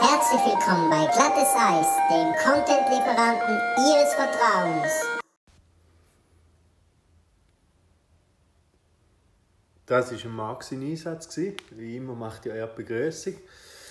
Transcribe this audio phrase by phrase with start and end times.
[0.00, 4.92] Herzlich willkommen bei Glattes Eis, dem Content-Lieferanten Ihres Vertrauens.
[9.86, 11.36] Das war ein Marc sein Einsatz.
[11.36, 13.34] Wie immer macht ja er die Begrüßung.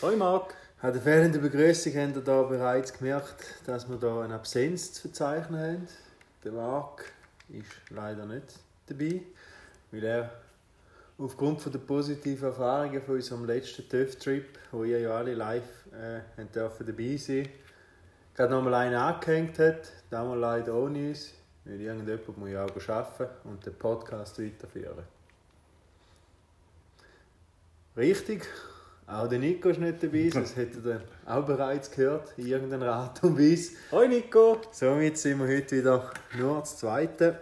[0.01, 0.53] Hoi Marc.
[0.79, 5.01] An der fehlenden Begrüßung haben wir da bereits gemerkt, dass wir da eine Absenz zu
[5.01, 5.87] verzeichnen haben.
[6.45, 7.11] Der Marc
[7.49, 8.53] ist leider nicht
[8.87, 9.23] dabei,
[9.91, 10.31] weil er
[11.17, 16.45] aufgrund von der positiven Erfahrungen von unserem letzten TÜV-Trip, wo ihr ja alle live äh,
[16.45, 17.47] dürfen dabei sein
[18.37, 21.33] gerade noch mal einen angehängt hat, damals leider ohne uns,
[21.65, 25.03] weil irgendjemand muss ja auch arbeiten und den Podcast weiterführen.
[27.97, 28.45] Richtig,
[29.07, 33.23] auch der Nico ist nicht dabei, das hättet ihr auch bereits gehört, in irgendeiner Art
[33.23, 33.71] und Weise.
[33.91, 34.61] Hoi Nico!
[34.71, 37.41] Somit sind wir heute wieder nur das Zweite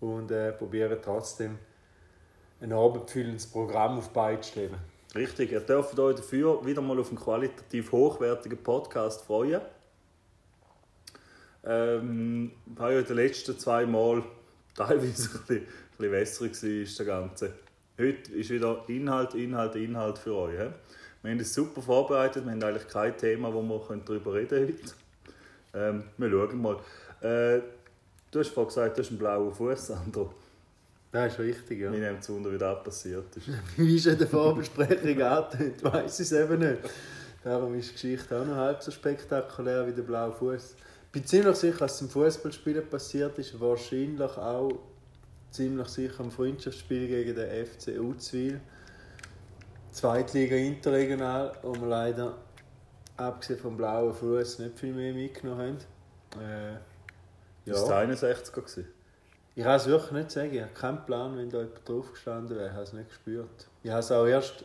[0.00, 1.56] und äh, probieren trotzdem
[2.60, 4.12] ein abendfüllendes Programm auf
[4.44, 4.76] stellen.
[5.14, 9.60] Richtig, ihr dürft euch dafür wieder mal auf einen qualitativ hochwertigen Podcast freuen.
[11.64, 14.22] Ähm, war ja die letzten zwei Mal
[14.74, 17.52] teilweise ein bisschen, ein bisschen war, ist der Ganze.
[17.98, 20.58] Heute ist wieder Inhalt, Inhalt, Inhalt für euch.
[20.58, 20.68] He?
[21.22, 24.92] Wir haben es super vorbereitet, wir haben eigentlich kein Thema, wo wir darüber reden können.
[25.74, 26.76] Ähm, wir schauen mal.
[27.20, 27.60] Äh,
[28.30, 30.32] du hast vorhin gesagt, du hast einen blauen Fuß, Sandro.
[31.10, 31.92] Das ist richtig, ja.
[31.92, 33.48] Ich nehme zu wunder, wie das passiert ist.
[33.76, 36.82] Wie ist in der Vorbesprechung angetönt, weiss ich es eben nicht.
[37.42, 40.74] Darum ist die Geschichte auch noch halb so spektakulär wie der blaue Fuß.
[41.06, 43.58] Ich bin ziemlich sicher, dass es im Fußballspielen passiert ist.
[43.58, 44.70] Wahrscheinlich auch
[45.50, 48.60] ziemlich sicher im Freundschaftsspiel gegen den FC Uzwil.
[49.92, 52.36] Zweitliga interregional, wo wir leider
[53.16, 55.78] abgesehen vom blauen Fuß nicht viel mehr mitgenommen
[56.34, 56.42] haben.
[56.42, 56.72] Äh,
[57.64, 57.74] ja.
[57.74, 58.84] Ist es 61er?
[59.58, 60.54] Ich kann es wirklich nicht sagen.
[60.54, 62.68] Ich habe keinen Plan, wenn da jemand drauf gestanden wäre.
[62.68, 63.68] Ich habe es nicht gespürt.
[63.82, 64.64] Ich habe es auch erst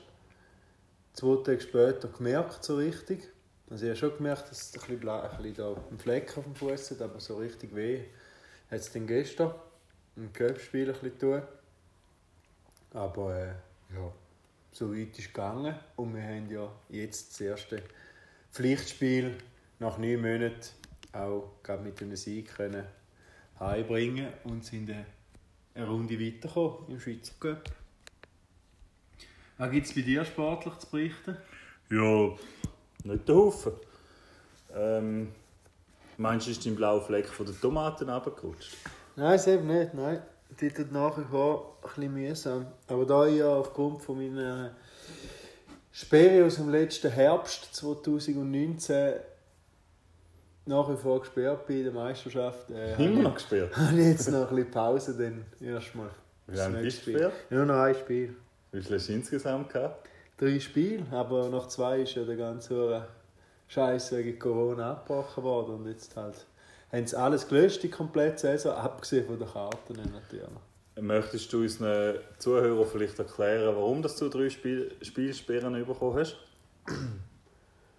[1.13, 3.27] zwei Tage später gemerkt, so richtig.
[3.71, 6.43] Also ich habe schon gemerkt, dass es ein bisschen, blau, ein da einen Fleck auf
[6.43, 8.01] dem Fuß hat, aber so richtig weh
[8.69, 9.55] hat es dann gestern
[10.15, 11.41] im Köpfspiel ein bisschen tun.
[12.93, 13.47] Aber äh,
[13.95, 14.13] ja,
[14.73, 15.75] so weit ist es gegangen.
[15.95, 17.81] Und wir haben ja jetzt das erste
[18.51, 19.39] Pflichtspiel
[19.79, 20.69] nach neun Monaten
[21.13, 21.49] auch
[21.83, 22.85] mit einem Sieg können
[23.59, 27.63] heimbringen und sind eine Runde weitergekommen im Schweizer Cup.
[29.57, 31.37] Was gibt es bei dir sportlich zu berichten?
[31.89, 32.31] Ja,
[33.03, 33.73] nicht der Haufen.
[34.75, 35.31] Ähm,
[36.17, 38.75] meinst du, ist dein blauer Fleck von den Tomaten abgerutscht?
[39.15, 39.93] Nein, es eben nicht.
[39.93, 40.21] Nein.
[40.59, 42.67] Die tut nach wie vor ein bisschen mühsam.
[42.87, 44.75] Aber da ich ja aufgrund von meiner
[45.91, 49.13] Sperre aus dem letzten Herbst 2019
[50.65, 52.69] nach wie vor gesperrt bei der Meisterschaft.
[52.71, 53.75] Äh, Immer noch gesperrt?
[53.77, 56.09] Habe ich jetzt noch ein bisschen Pause, dann erstmal.
[56.47, 57.33] Wie lange bist du gesperrt?
[57.49, 58.35] Nur noch ein Spiel.
[58.71, 60.09] Wie viel hast du insgesamt gehabt?
[60.37, 63.05] Drei Spiele, aber nach zwei ist ja der ganze
[63.67, 66.45] Scheiß wegen Corona abgebrochen worden und jetzt halt
[66.91, 70.47] haben sie alles gelöscht, die komplette Saison, abgesehen von den Karten natürlich.
[71.01, 76.37] Möchtest du unseren Zuhörern vielleicht erklären, warum du drei Spiel Spielsperren bekommen hast?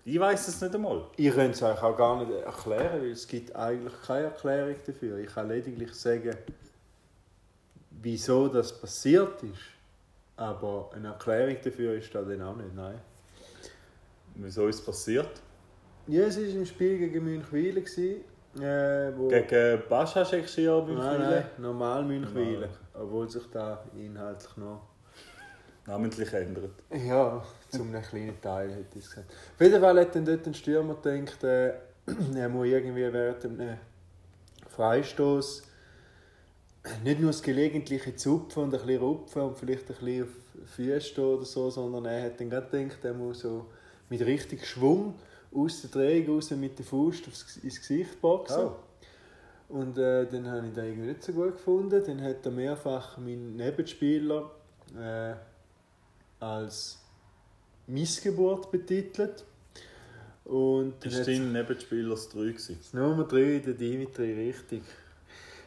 [0.07, 1.07] Ich weiß es nicht einmal.
[1.17, 5.19] Ich könnte es euch auch gar nicht erklären, weil es gibt eigentlich keine Erklärung dafür.
[5.19, 6.37] Ich kann lediglich sagen,
[8.03, 9.63] wieso das passiert ist.
[10.37, 13.01] Aber eine Erklärung dafür ist da dann auch nicht, nein.
[14.35, 15.41] Wieso ist es passiert?
[16.07, 17.85] Ja, es war ein Spiel gegen Münchwilen.
[18.61, 20.99] Äh, wo gegen Baschaschek-Skier Münchwilen?
[20.99, 22.69] Nein, nein, normal Münchwilen.
[22.93, 24.83] Obwohl sich da inhaltlich noch
[25.87, 26.73] namentlich ändert.
[26.91, 29.31] Ja, zum einem kleinen Teil hätte ich gesagt.
[29.55, 31.75] Auf jeden Fall hat dann dort ein Stürmer gedacht, äh,
[32.37, 33.79] er muss irgendwie während einem
[34.69, 35.63] Freistoß
[37.03, 40.29] nicht nur das gelegentliche Zupfen und ein bisschen rupfen und vielleicht ein bisschen auf
[40.75, 43.67] Füße stehen oder so, sondern er hat dann gerade gedacht, er muss so
[44.11, 45.15] mit richtig Schwung
[45.55, 47.27] aus der Drehung raus mit der Faust
[47.63, 48.67] ins Gesicht boxen.
[48.67, 48.77] Oh.
[49.69, 52.03] Und äh, dann habe ich das irgendwie nicht so gut gefunden.
[52.05, 54.51] Dann hat er mehrfach meinen Nebenspieler
[54.97, 55.35] äh,
[56.45, 56.99] als
[57.87, 59.45] Missgeburt betitelt.
[60.45, 62.79] Und ist dein Nebenspieler das 3 gewesen?
[62.79, 64.83] Das Nummer 3, der Dimitri, richtig.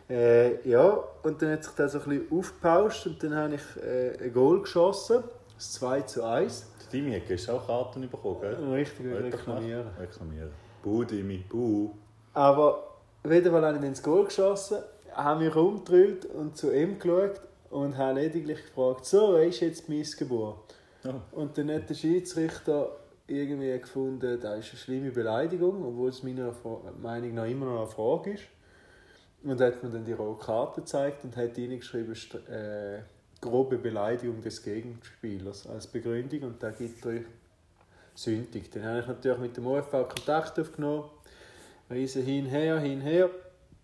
[0.10, 3.84] Äh, ja, und dann hat sich das so ein bisschen aufgepauscht und dann habe ich
[3.84, 5.24] äh, ein Goal geschossen,
[5.56, 6.66] das 2 zu 1.
[6.80, 8.56] Der Dimi hat auch Karten bekommen, gell?
[8.72, 9.88] Richtig, reklamieren.
[10.00, 10.52] Reklamieren.
[10.84, 11.92] Buh, Dimi, buh.
[12.34, 12.88] Aber
[13.24, 14.78] wieder mal habe ich ins Goal geschossen,
[15.12, 19.88] habe mich umgedreht und zu ihm geschaut und habe lediglich gefragt, so, wer ist jetzt
[19.88, 20.77] die Missgeburt?
[21.32, 22.90] Und dann hat der Schiedsrichter
[23.28, 26.54] irgendwie gefunden, das ist eine schlimme Beleidigung, obwohl es meiner
[27.02, 28.44] Meinung nach immer noch eine Frage ist.
[29.44, 32.16] Und hat mir dann die rote Karte gezeigt und hat reingeschrieben,
[32.50, 33.00] äh,
[33.40, 36.44] grobe Beleidigung des Gegenspielers als Begründung.
[36.44, 37.22] Und da gibt er
[38.18, 38.72] Sündig.
[38.72, 41.04] Dann habe ich natürlich mit dem OFV Kontakt aufgenommen.
[41.92, 43.30] Riesen hinher, hinher.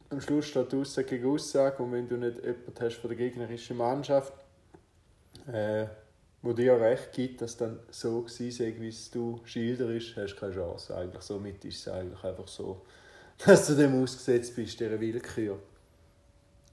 [0.09, 1.83] Am Schluss steht Aussage gegen Aussage.
[1.83, 4.33] Und wenn du nicht jemanden hast von der gegnerischen Mannschaft,
[5.51, 5.85] äh,
[6.43, 10.53] wo dir recht gibt, dass dann so gewesen wie es du schilderst, hast du keine
[10.53, 10.95] Chance.
[10.95, 12.81] Eigentlich somit ist es eigentlich einfach so,
[13.45, 15.57] dass du dem ausgesetzt bist, dieser Willkür.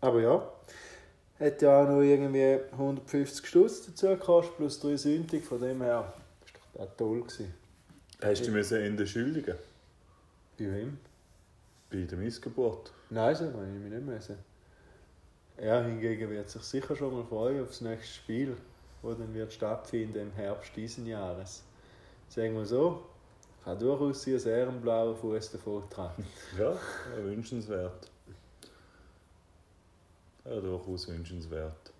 [0.00, 0.52] Aber ja,
[1.38, 6.12] hat ja auch noch irgendwie 150 Stutz dazu gekostet, plus drei Sündig, von dem her
[6.44, 7.55] ist doch auch toll gewesen.
[8.22, 9.56] Hast du dich Ende schuldigen?
[10.58, 10.99] Bei wem?
[11.90, 12.93] Bei der Missgeburt?
[13.08, 14.37] Nein, so kann ich mich nicht müssen.
[15.56, 18.56] Er hingegen wird sich sicher schon mal freuen auf das nächste Spiel,
[19.02, 21.62] das dann wird stattfinden im Herbst diesen Jahres.
[22.29, 23.02] Sagen wir so,
[23.64, 26.26] kann durchaus sein, dass er einen blauen Fuß davon tragen.
[26.58, 28.11] Ja, ja, wünschenswert.
[30.44, 31.93] Ja, durchaus wünschenswert.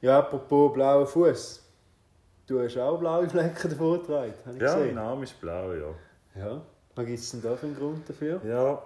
[0.00, 1.62] Ja, apropos blauer Fuß.
[2.46, 4.94] Du hast auch blaue Flecken davon getragen, habe ich Ja, mein gesehen.
[4.96, 5.94] Name ist blau, ja.
[6.36, 6.60] Ja.
[6.94, 8.40] Was gibt es denn da für einen Grund dafür?
[8.44, 8.82] Ja.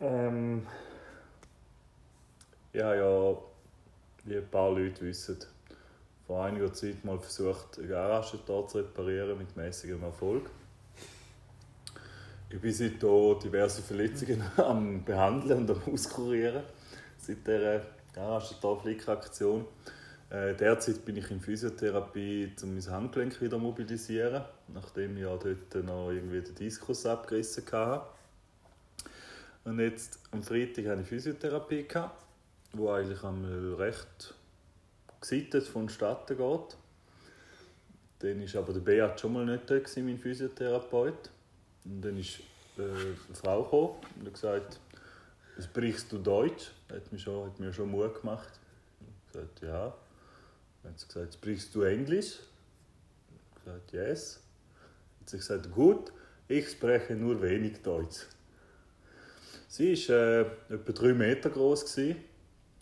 [0.00, 0.66] Ähm.
[2.74, 3.36] Habe ja,
[4.24, 5.38] wie ein paar Leute wissen,
[6.26, 10.48] vor einiger Zeit mal versucht, eine Garage dort zu reparieren mit mäßigem Erfolg.
[12.48, 16.62] Ich bin seitdem diverse Verletzungen am Behandeln und am Auskurieren.
[17.18, 17.82] Seit dieser
[18.14, 19.64] Garagentor-Flick-Aktion.
[20.30, 25.36] Äh, derzeit bin ich in Physiotherapie, um mein Handgelenk wieder zu mobilisieren, nachdem ich ja
[25.36, 28.06] dort noch irgendwie den Diskus abgerissen hatte.
[29.64, 32.23] Und jetzt am Freitag hatte ich Physiotherapie, gehabt,
[32.74, 34.34] wo eigentlich einmal recht
[35.20, 36.76] gesittet vonstatten geht.
[38.18, 41.30] Dann war aber der Beat schon mal nicht da, gewesen, mein Physiotherapeut.
[41.84, 42.40] Und dann ist
[42.78, 44.80] äh, eine Frau gekommen und hat gesagt,
[45.60, 46.70] sprichst du Deutsch?
[46.90, 48.48] Hat mir schon, hat mir schon Mut gemacht.
[49.00, 49.94] Ich habe gesagt, ja.
[50.82, 52.38] Dann hat sie gesagt, sprichst du Englisch?
[53.28, 54.40] Ich habe gesagt, yes.
[54.74, 56.12] Dann hat sie gesagt, gut,
[56.48, 58.26] ich spreche nur wenig Deutsch.
[59.68, 60.40] Sie war äh,
[60.74, 61.84] etwa drei Meter groß.
[61.84, 62.33] gewesen.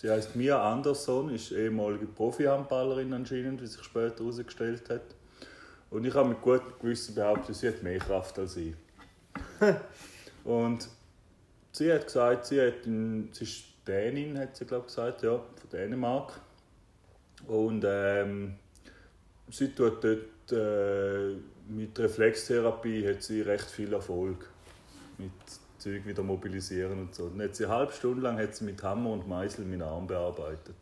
[0.02, 5.14] Sie heißt Mia Andersson, ist ehemalige Profi-Handballerin anscheinend, wie sich später herausgestellt hat.
[5.90, 8.74] Und ich habe mit gutem Gewissen behauptet, sie hat mehr Kraft als ich.
[10.44, 10.88] Und
[11.70, 15.70] sie hat gesagt, sie, hat in, sie ist Dänin, hat sie glaube gesagt, ja, von
[15.70, 16.32] Dänemark.
[17.46, 18.54] Und ähm,
[19.50, 21.36] sie tut dort äh,
[21.68, 24.50] mit Reflextherapie hat sie recht viel Erfolg.
[25.16, 25.30] Mit
[25.82, 27.30] Zeug wieder mobilisieren und so.
[27.38, 30.76] Hat sie eine halbe Stunde lang hat sie mit Hammer und Meißel meinen Arm bearbeitet.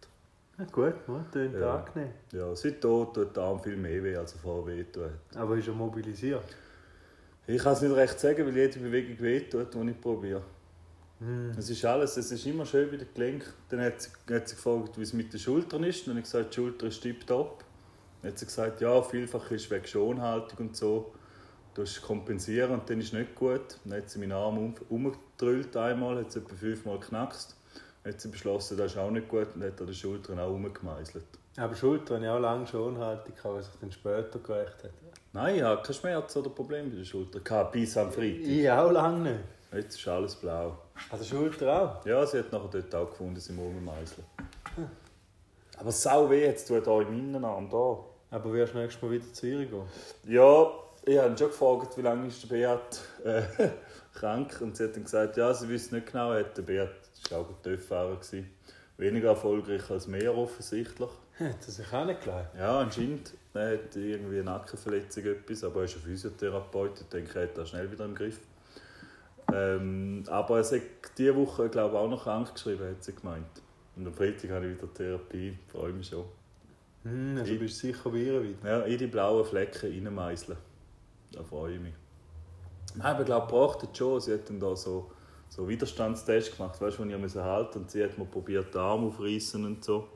[0.58, 1.76] Ja, gut, ja, klingt Ja.
[1.76, 2.10] angenehm.
[2.32, 5.10] Ja, seitdem tut der Arm viel mehr weh, als er vorher weh tut.
[5.34, 6.44] Aber ist er mobilisiert?
[7.46, 10.42] Ich kann es nicht recht sagen, weil jede Bewegung weh tut, die ich probiere.
[11.20, 11.52] Hm.
[11.58, 13.52] Es ist alles, es ist immer schön bei den Gelenken.
[13.70, 16.06] Dann hat sie, hat sie gefragt, wie es mit den Schultern ist.
[16.06, 17.64] Dann habe ich gesagt, die Schulter ist tipptopp.
[18.22, 21.12] Dann hat sie gesagt, ja, vielfach ist wegen Schonhaltung und so.
[21.74, 23.78] Du musst kompensieren und dann ist es nicht gut.
[23.84, 27.56] Dann hat sie meinen Arm um, umgedrüllt einmal, hat es etwa fünfmal geknackst.
[28.02, 30.50] Dann hat sie beschlossen, das ist auch nicht gut und hat an den Schultern auch
[30.50, 31.24] umgemeißelt.
[31.56, 34.90] Aber Schulter habe ich auch lange schon halten, was sich dann später gerecht hat.
[35.32, 37.40] Nein, ich habe keinen Schmerz oder Problem bei der Schulter.
[37.40, 38.40] Gehabt, bis am Freitag.
[38.40, 39.40] Ich auch lange nicht.
[39.72, 40.78] Jetzt ist alles blau.
[41.10, 42.06] Also Schulter auch?
[42.06, 44.26] Ja, sie hat nachher dort auch gefunden, sie muss meißeln.
[45.78, 47.98] Aber sau weh, jetzt tut hier im Innenarm da.
[48.30, 49.82] Aber wirst du nächstes Mal wieder zu ihr gehen?
[50.24, 50.72] Ja,
[51.10, 53.42] ich habe schon gefragt, wie lange ist der Beat äh,
[54.14, 56.90] krank und sie hat dann gesagt, ja, sie wissen nicht genau, hat der Beat
[57.30, 58.16] war auch ein TÜV-Fahrer.
[58.16, 58.50] gewesen.
[58.96, 61.08] Weniger erfolgreich als mehr offensichtlich.
[61.38, 62.44] Hat er sich auch nicht gleich?
[62.58, 67.38] Ja, anscheinend er hat irgendwie eine Nackenverletzung etwas, aber er ist ein Physiotherapeut, ich denke,
[67.38, 68.38] er hat das schnell wieder im Griff.
[69.52, 70.82] Ähm, aber er hat
[71.16, 73.46] diese Woche, glaube ich, auch noch krank geschrieben, hat sie gemeint.
[73.96, 76.24] Und am Freitag habe ich wieder Therapie, freue mich schon.
[77.04, 78.42] Hm, also Ich- bist du sicher wieder.
[78.62, 80.58] Ja, in die blauen Flecken reinmeißeln.
[81.32, 81.94] Da freue ich mich.
[82.94, 84.20] Nein, aber ich glaube, gebracht hat schon.
[84.20, 85.10] Sie hat dann da so,
[85.48, 89.06] so Widerstandstest gemacht, weißt du, wo ich halten und sie hat mal probiert, den Arm
[89.06, 90.08] aufreißen und so.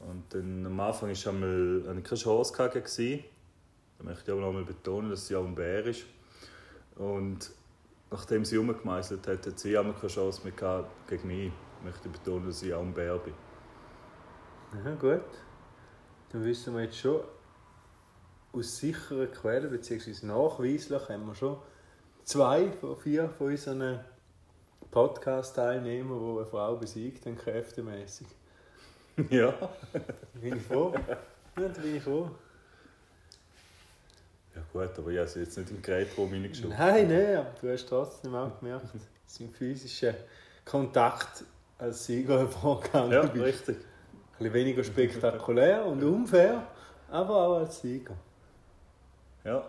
[0.00, 3.24] Und dann am Anfang ist einmal, hatte ich keine Chance sie.
[3.98, 6.04] Da möchte ich auch noch mal betonen, dass sie auch ein Bär ist.
[6.96, 7.50] Und
[8.10, 11.52] nachdem sie umgemeißelt hat, hat sie auch keine Chance mehr gehabt gegen mich.
[11.78, 13.34] Ich möchte betonen, dass ich auch ein Bär bin.
[14.84, 15.22] Ja, gut.
[16.30, 17.20] Dann wissen wir jetzt schon,
[18.56, 21.58] aus sicheren Quellen, beziehungsweise nachweislich, haben wir schon
[22.24, 24.00] zwei von vier von unseren
[24.90, 28.26] Podcast-Teilnehmern, die eine Frau besiegt haben, kräftemäßig.
[29.30, 29.52] ja.
[30.40, 30.94] Bin ich froh.
[31.56, 32.30] Ja, da bin ich froh.
[34.54, 36.70] Ja gut, aber ich habe sie jetzt nicht im Gerätraum reingeschoben.
[36.70, 40.14] Nein, nein, aber du hast trotzdem auch gemerkt, dass im physischen
[40.64, 41.44] Kontakt
[41.78, 43.44] als Sieger hervorgegangen Ja, bist.
[43.44, 43.76] richtig.
[43.76, 46.66] Ein bisschen weniger spektakulär und unfair,
[47.10, 48.16] aber auch als Sieger.
[49.46, 49.64] Ja,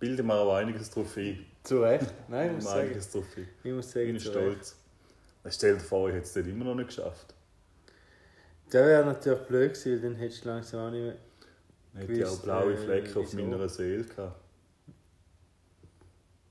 [0.00, 1.46] bilden wir auch einiges drauf ein.
[1.62, 2.12] Zu Recht.
[2.28, 3.48] Nein, ich muss Wir sagen, einiges drauf ein.
[3.62, 4.38] ich muss Ich sagen bin zu Recht.
[4.40, 4.76] stolz.
[5.54, 7.34] Stell dir vor, ich hätte es dann immer noch nicht geschafft.
[8.66, 11.14] Das wäre natürlich blöd gewesen, weil dann hättest du langsam auch nicht mehr...
[11.92, 14.40] Dann hätte ich auch blaue äh, Flecken auf meiner Seele gehabt.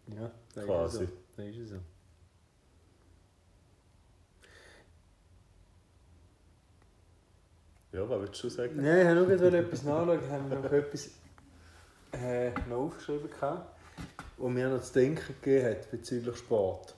[0.08, 1.04] Ja, das Quasi.
[1.04, 1.16] ist so.
[1.44, 1.76] Das ist so.
[7.92, 8.76] Ja, was willst du sagen?
[8.76, 10.20] Nein, ich habe nur etwas nachschauen.
[10.24, 11.10] Ich habe noch etwas
[12.12, 13.76] äh, noch aufgeschrieben, gehabt,
[14.38, 16.96] was mir noch zu denken gegeben hat bezüglich Sport.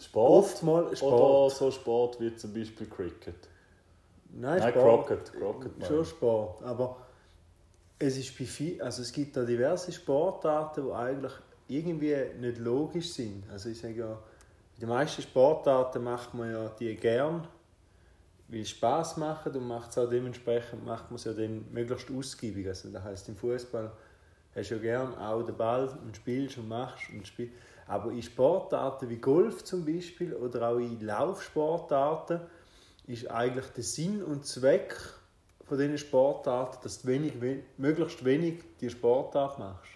[0.00, 0.30] Sport?
[0.30, 1.52] Oftmals Oder Sport.
[1.56, 3.48] so Sport wie zum Beispiel Cricket?
[4.30, 5.06] Nein, Nein, Sport.
[5.06, 5.32] Crockett.
[5.32, 6.04] Crockett Schon.
[6.04, 6.62] Sport.
[6.62, 6.96] Aber
[7.98, 11.32] es, ist bei viel, also es gibt da diverse Sportarten, die eigentlich
[11.66, 13.44] irgendwie nicht logisch sind.
[13.50, 14.18] Also ich sage ja,
[14.80, 17.46] die meisten Sportarten macht man ja die gern,
[18.48, 22.66] weil Spaß macht und macht es auch dementsprechend macht man es ja dann möglichst ausgiebig.
[22.66, 23.92] Also das heißt im Fußball
[24.54, 27.52] hast du ja gern auch den Ball und spielst und machst und spielst.
[27.86, 32.40] Aber in Sportarten wie Golf zum Beispiel oder auch in Laufsportarten
[33.06, 34.94] ist eigentlich der Sinn und Zweck
[35.64, 39.92] von diesen Sportarten, dass du wenig, we- möglichst wenig die Sportart machst.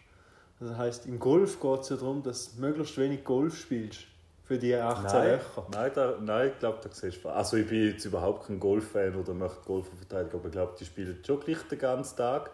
[0.61, 4.07] Das heißt, im Golf geht es ja darum, dass du möglichst wenig Golf spielst
[4.53, 5.67] für die 18 Nein, Löcher.
[5.73, 7.29] nein, da, nein, ich glaube, da siehst du.
[7.31, 10.85] Also ich bin jetzt überhaupt kein Golf-Fan oder möchte Golfer verteidigen, aber ich glaube, die
[10.85, 12.51] spielen schon gleich den ganzen Tag.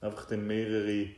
[0.00, 1.08] Einfach dann mehrere.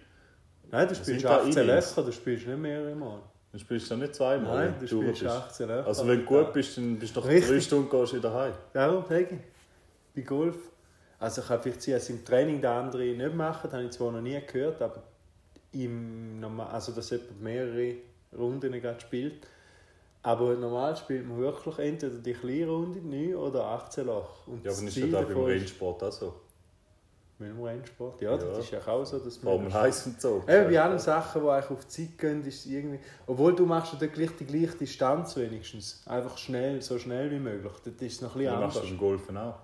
[0.71, 1.67] Nein, du spielst sind da 18 Innings?
[1.67, 3.21] Löcher, du spielst nicht mehrere Mal.
[3.53, 4.67] Dann spielst du dann nicht zweimal.
[4.69, 5.33] Nein, du spielst bist.
[5.33, 5.87] 18 Löcher.
[5.87, 7.51] Also wenn du gut bist, dann bist du nach Richtig.
[7.51, 8.53] drei Stunden gehst du wieder heim.
[8.73, 9.39] Darum sage ich,
[10.15, 10.57] bei Golf.
[11.19, 14.11] Also ich habe vielleicht es im Training der andere nicht machen, das habe ich zwar
[14.11, 15.03] noch nie gehört, aber
[15.73, 17.95] im Normal, also dass jemand mehrere
[18.37, 19.47] Runden gerade spielt.
[20.25, 24.47] Aber normal spielt man wirklich entweder die kleine Runde, 9 oder 18 Loch.
[24.47, 26.35] Und Ja, aber das ist ja da beim Rennsport auch so.
[27.39, 28.21] Mit dem Rennsport.
[28.23, 28.37] Ja, Ja.
[28.37, 29.55] das ist ja auch so, dass man...
[29.55, 30.45] Formel 1 und so.
[30.47, 33.01] Eben, bei allen Sachen, die eigentlich auf die Zeit gehen, ist es irgendwie...
[33.27, 36.05] Obwohl, du machst ja dann gleich die gleiche Distanz wenigstens.
[36.07, 37.73] Einfach schnell, so schnell wie möglich.
[37.83, 38.91] Das ist noch ein bisschen Du machst anders.
[38.91, 39.55] du beim Golfen auch.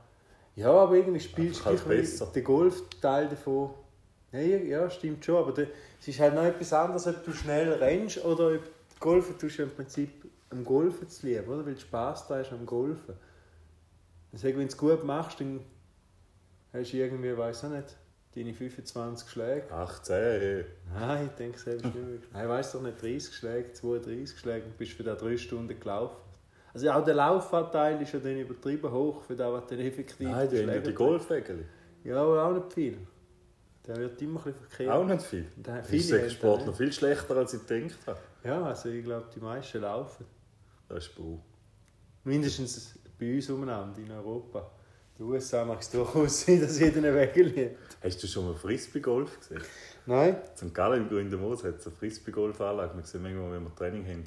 [0.57, 3.71] Ja, aber irgendwie spielst du halt den Golfteil davon.
[4.33, 5.37] Nein, ja, stimmt schon.
[5.37, 5.55] Aber
[6.00, 8.62] es ist halt noch etwas anderes, ob du schnell rennst oder ob
[8.99, 10.17] Golfen tust du im Prinzip
[10.50, 11.64] am Golfen zu lieben, oder?
[11.67, 13.14] Weil du Spass da hast am Golfen.
[14.33, 15.61] Ich sage, wenn du es gut machst, dann
[16.73, 17.97] hast du irgendwie, weiß auch nicht,
[18.35, 19.73] deine 25 Schläge.
[19.73, 20.64] 18, hey.
[20.95, 22.33] Nein, ich denke selbst nicht wirklich.
[22.33, 26.17] Nein, weißt doch nicht, 30 Schläge, 32 Schläge und bist für da drei Stunden gelaufen.
[26.75, 30.49] Also auch der Laufanteil ist ja dann übertrieben hoch für das, was dann effektiv Nein,
[30.49, 31.64] die haben ja die Golfwägel.
[32.05, 32.99] Ja, aber auch nicht viel.
[33.87, 34.90] Der wird immer ein bisschen verkehrt.
[34.90, 35.47] Auch nicht viel.
[35.85, 38.19] Viele ist der Sport noch viel schlechter, als ich gedacht habe.
[38.45, 40.26] Ja, also ich glaube, die meisten laufen.
[40.88, 41.38] Das ist Bau.
[42.25, 44.71] Mindestens bei uns umeinander in Europa.
[45.18, 47.76] In den USA mag es durchaus sein, dass jeder einen Weg liegt.
[48.02, 49.62] Hast du schon mal Frisbee-Golf gesehen?
[50.07, 50.37] Nein?
[50.57, 50.73] St.
[50.73, 52.97] Gallen im Grünen Moos hat es eine Frisbee-Golf-Anlage.
[52.97, 54.25] Wir sehen manchmal, wenn wir Training haben,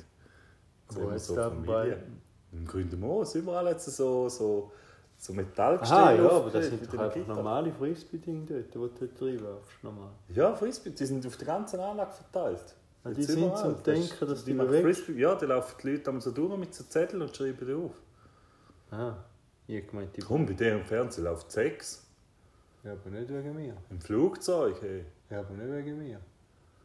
[0.89, 2.22] Wo hat's so da Familien.
[2.51, 4.72] Im Grünen Moos, überall hat es so, so,
[5.18, 7.36] so Metallgestelle Aha, ja, aber das sind doch einfach Gittern.
[7.38, 9.84] normale Frisbee-Dinge dort, die du dort reinwerfst.
[9.84, 10.10] Normal.
[10.36, 12.75] Ja, Frisbee, die sind auf der ganzen Anlage verteilt.
[13.03, 13.62] Ah, Jetzt die sind überall.
[13.75, 15.01] zum Denken, dass die die bewegst?
[15.03, 15.20] Frisbee.
[15.22, 17.93] Ja, die laufen die Leute so durch mit so Zetteln und schreiben die auf.
[18.91, 19.15] Ah,
[19.67, 20.22] ich gemeint, die...
[20.22, 22.05] Komm, bei dir im Fernsehen läuft sechs.
[22.84, 23.75] Ja, aber nicht wegen mir.
[23.89, 25.05] Im Flugzeug, hey.
[25.29, 26.20] Ja, aber nicht wegen mir.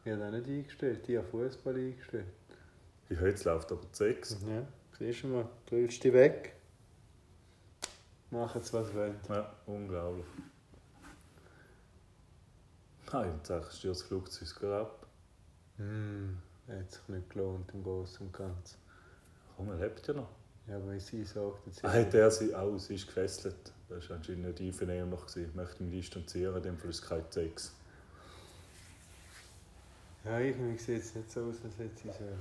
[0.04, 2.26] Ich habe nicht eingestellt, ich habe Fußball eingestellt.
[3.08, 4.36] Ja, jetzt läuft aber sechs.
[4.48, 4.62] Ja,
[4.98, 6.54] siehst du mal, drückst dich weg.
[8.30, 9.16] Machen es, was sie wollen.
[9.28, 10.26] Ja, unglaublich.
[13.12, 15.05] Nein, und sag, stürzt das Flugzeug gerade ab.
[15.78, 18.78] Hm, hat sich nicht gelohnt im Großen und Ganzen.
[19.56, 20.28] Komm, er lebt ja noch.
[20.66, 21.84] Ja, aber sie sagt jetzt...
[21.84, 23.72] Ah, hat er sie auch, sie ist gefesselt.
[23.88, 24.90] Das war anscheinend nicht gewesen.
[25.46, 27.72] Ich möchte mich distanzieren, dem ist es kein Sex.
[30.24, 32.38] Ja, irgendwie sieht es nicht so aus, als hätte sie sollen.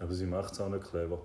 [0.00, 1.20] Aber sie macht es auch nicht clever.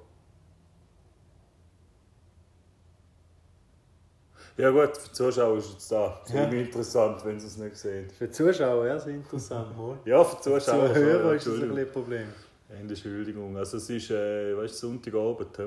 [4.58, 6.03] Ja gut, für die Zuschauer ist es da.
[6.05, 6.25] Ja.
[6.25, 8.10] Ziemlich interessant, wenn sie es nicht sehen.
[8.10, 9.98] Für die Zuschauer ja, sehr interessant, mal.
[10.05, 10.88] Ja, für die Für Zuschauer.
[10.89, 12.27] die schon, Hörer ja, ist das ein bisschen Problem.
[12.70, 13.58] Entschuldigung.
[13.58, 15.58] Also es ist, äh, weißt du, Sonntagabend.
[15.58, 15.63] he?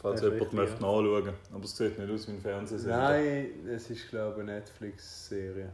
[0.00, 0.80] Falls ist jemand richtig, möchte ja.
[0.80, 1.32] nachschauen.
[1.52, 2.96] Aber es sieht nicht aus wie ein Fernsehsender.
[2.96, 5.72] Nein, es ist, glaube ich, eine Netflix-Serie.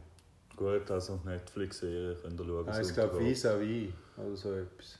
[0.55, 2.65] Gut, also Netflix-Serie könnt ihr schauen.
[2.65, 4.99] Nein, ich glaube, vis-à-vis oder so etwas.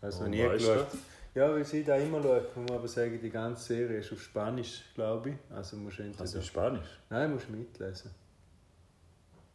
[0.00, 0.86] Also Oh, nie geschaut.
[1.34, 2.18] Ja, weil sie da immer.
[2.18, 5.36] Ich muss aber sagen, die ganze Serie ist auf Spanisch, glaube ich.
[5.54, 6.22] Also musst du entweder...
[6.22, 7.00] Also in Spanisch.
[7.08, 8.10] Nein, musst du mitlesen.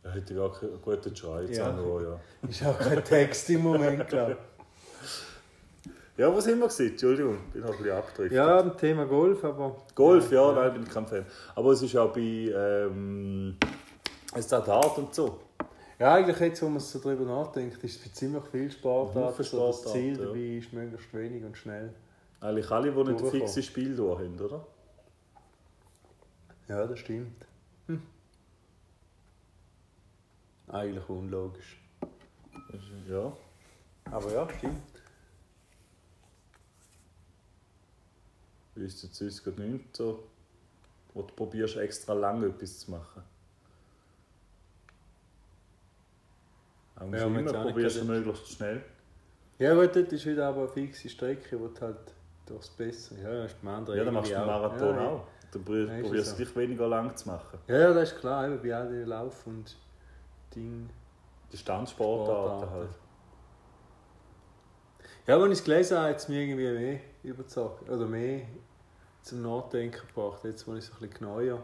[0.01, 1.43] Da hätte ich gar keinen guten Schrei.
[1.43, 1.77] Ja.
[1.77, 2.01] Ja.
[2.01, 2.19] Ja.
[2.49, 5.91] Ist auch kein Text im Moment, glaube ich.
[6.17, 6.91] ja, wo sind wir gewesen?
[6.91, 8.37] Entschuldigung, bin noch ein bisschen abgedriftet.
[8.37, 9.75] Ja, beim Thema Golf, aber...
[9.95, 11.25] Golf, ja, nein, bin ich kein Fan.
[11.55, 13.57] Aber es ist auch bei ähm,
[14.33, 15.39] es ist auch Dart und so.
[15.97, 19.37] Ja, eigentlich jetzt, wo man so darüber nachdenkt, ist es für ziemlich viel Sportarten so
[19.37, 20.25] das Sportarten, Ziel ja.
[20.25, 21.93] dabei ist möglichst wenig und schnell.
[22.41, 24.67] Eigentlich alle, die nicht fixes Spiel haben, oder?
[26.67, 27.45] Ja, das stimmt.
[27.87, 28.01] Hm.
[30.67, 31.79] Eigentlich unlogisch.
[32.71, 33.31] Das Ja.
[34.11, 34.81] Aber ja, stimmt.
[38.75, 40.23] Ich wüsste jetzt sonst gerade nicht so,
[41.13, 43.23] wo du probierst, extra lange etwas zu machen.
[46.97, 48.83] Auch Ja, immer auch probierst du möglichst schnell.
[49.57, 51.97] Ja gut, dort ist wieder aber eine fixe Strecke, wo du halt
[52.45, 53.21] durchs Bessere...
[53.21, 55.27] Ja, das ist beim anderen Ja, dann machst du einen Marathon ja, auch.
[55.51, 56.35] Dann probierst du so.
[56.35, 57.59] gleich weniger lang zu machen.
[57.67, 59.77] Ja, ja, das ist klar, eben bei all den Lauf- und
[60.53, 60.89] Ding...
[61.51, 62.73] Distanzsportarten Sportarten.
[62.73, 62.89] halt.
[65.27, 67.89] Ja, als ich es gelesen habe, hat es mich irgendwie mehr überzeugt.
[67.89, 68.41] Oder mehr
[69.21, 70.43] zum Nachdenken gebracht.
[70.43, 71.63] Jetzt, wo ich so ein bisschen genauer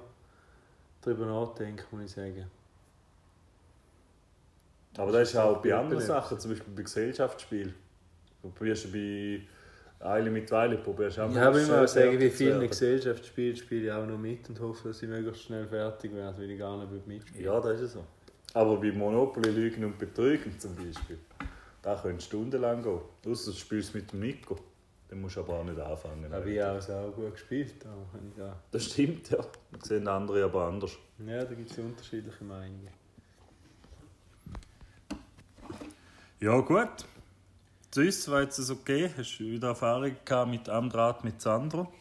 [1.02, 2.50] darüber nachdenke, muss ich sagen.
[4.98, 6.02] Aber das ist auch bei Bitte anderen.
[6.02, 7.74] Sachen, zum Beispiel bei Gesellschaftsspielen.
[8.42, 9.42] Du probierst bei
[10.00, 12.68] Eile mit Weile, probierst du auch Ja, aber ich muss sagen, wie viele.
[12.68, 16.52] Gesellschaftsspiele spiele ich auch noch mit und hoffe, dass ich möglichst schnell fertig werde, weil
[16.52, 18.04] ich gar nicht mitspielen Ja, das ist so.
[18.54, 21.20] Aber bei Monopoly Lügen und Betrügen zum Beispiel,
[21.82, 23.00] da können stundenlang gehen.
[23.26, 24.58] Außer du spielst mit dem Nico.
[25.08, 26.26] Dann musst du aber auch nicht anfangen.
[26.30, 27.80] Da habe ich auch so gut gespielt.
[27.82, 27.92] Kann
[28.30, 28.58] ich da...
[28.72, 29.40] Das stimmt, ja.
[29.78, 30.98] Das sehen andere aber anders.
[31.26, 32.88] Ja, da gibt es unterschiedliche Meinungen.
[36.44, 37.06] Ja, gut.
[37.94, 39.12] Süß war jetzt das okay.
[39.16, 41.94] Hast du wieder Erfahrung gehabt mit am mit Sandro?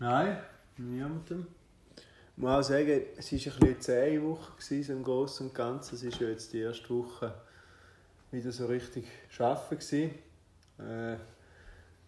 [0.00, 0.36] Nein,
[0.76, 1.46] niemandem.
[1.96, 5.94] Ich muss auch sagen, es war ein bisschen zähe Woche, gewesen, im Großen und Ganzen.
[5.94, 7.32] Es war ja jetzt die erste Woche
[8.32, 9.06] wieder so richtig
[9.38, 10.10] arbeiten.
[10.78, 11.16] Äh,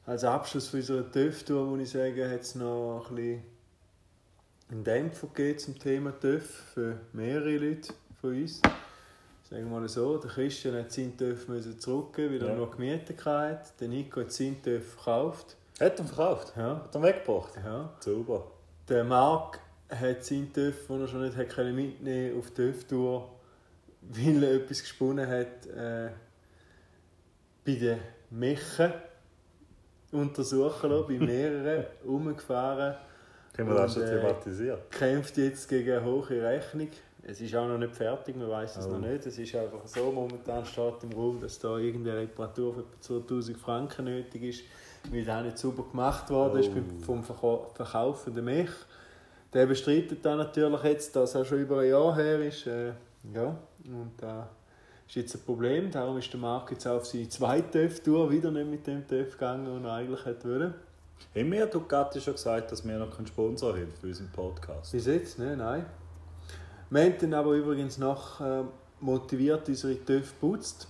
[0.04, 3.42] als Abschluss unserer TÜV-Tour, muss ich sagen, hat es noch ein bisschen
[4.72, 6.44] einen Dämpfer gegeben zum Thema TÜV
[6.74, 8.60] für mehrere Leute von uns.
[9.48, 12.56] Sagen wir mal so, der Christian hat seinen müssen zurückgeben, weil er Ja.
[12.58, 13.70] noch gemietet hatte.
[13.78, 15.56] Der Nico hat seinen TÜV verkauft.
[15.78, 16.52] Hat er verkauft?
[16.56, 16.76] Ja.
[16.84, 17.52] Hat er weggebracht?
[17.64, 17.92] Ja.
[18.00, 18.44] Super.
[18.88, 23.28] Der Marc hat seinen TÜV, den er schon nicht hat können mitnehmen auf die TÜV-Tour,
[24.02, 26.10] weil er etwas gesponnen hat, äh,
[27.64, 27.98] bei den
[28.30, 28.92] Mechen
[30.12, 32.96] untersuchen lassen, bei mehreren, rumgefahren,
[33.52, 34.90] Können wir das schon äh, thematisiert?
[34.90, 36.88] kämpft jetzt gegen eine hohe Rechnung.
[37.28, 38.90] Es ist auch noch nicht fertig, man weiß es Oh.
[38.92, 39.26] noch nicht.
[39.26, 43.58] Es ist einfach so, momentan steht im Raum, dass da irgendeine Reparatur für etwa 2000
[43.58, 44.62] Franken nötig ist,
[45.10, 47.04] weil das nicht sauber gemacht worden ist Oh.
[47.04, 48.70] vom Verkau- Verkauf von der Mech.
[49.52, 52.64] Der bestreitet dann natürlich jetzt, dass er schon über ein Jahr her ist.
[52.66, 52.92] Äh,
[53.34, 54.48] ja, und da
[55.08, 55.90] ist jetzt ein Problem.
[55.90, 59.64] Darum ist der Marc jetzt auf seine zweite TÜV-Tour wieder nicht mit dem TÜV gegangen,
[59.64, 60.74] den er eigentlich hätte wollen.
[61.34, 64.92] Haben wir Ducati schon gesagt, dass wir noch keinen Sponsor haben für unseren Podcast?
[64.92, 65.56] Bis jetzt, ne?
[65.56, 65.86] Nein.
[66.90, 68.62] Wir haben dann aber übrigens noch äh,
[69.00, 70.88] motiviert unsere TÜV geputzt.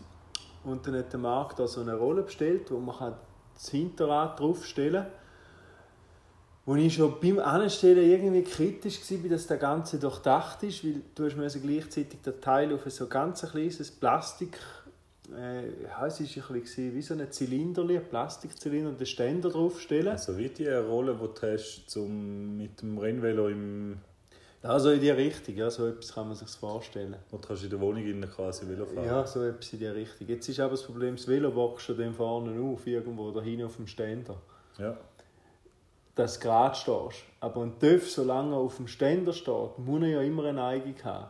[0.65, 3.15] Und dann hat der Marc da so eine Rolle bestellt, wo man
[3.55, 5.13] das Hinterrad draufstellen kann.
[6.67, 11.45] Wo ich schon beim Anstellen irgendwie kritisch war, dass das Ganze durchdacht ist, weil du
[11.45, 14.59] hast gleichzeitig den Teil auf so ganz ein kleines Plastik,
[15.33, 19.51] äh, ja, es war ein bisschen wie so ein Zylinder, ein Plastikzylinder und den Ständer
[19.51, 20.09] draufstellen.
[20.09, 23.99] Also wie die Rolle, die du hast, zum, mit dem Rennvelo im...
[24.69, 27.17] Also in die Richtung, ja, so etwas kann man sich vorstellen.
[27.31, 30.27] Du kannst in der Wohnung innen quasi Velo fahren Ja, so etwas in die Richtung.
[30.29, 33.77] Jetzt ist aber das Problem, das Velo schon dem vorne auf, irgendwo da hinten auf
[33.77, 34.37] dem Ständer.
[34.79, 34.97] ja.
[36.15, 37.25] Dass du gerade stehst.
[37.41, 40.95] Aber ein TÜV, solange er auf dem Ständer steht, muss er ja immer eine Neigung
[41.05, 41.27] haben.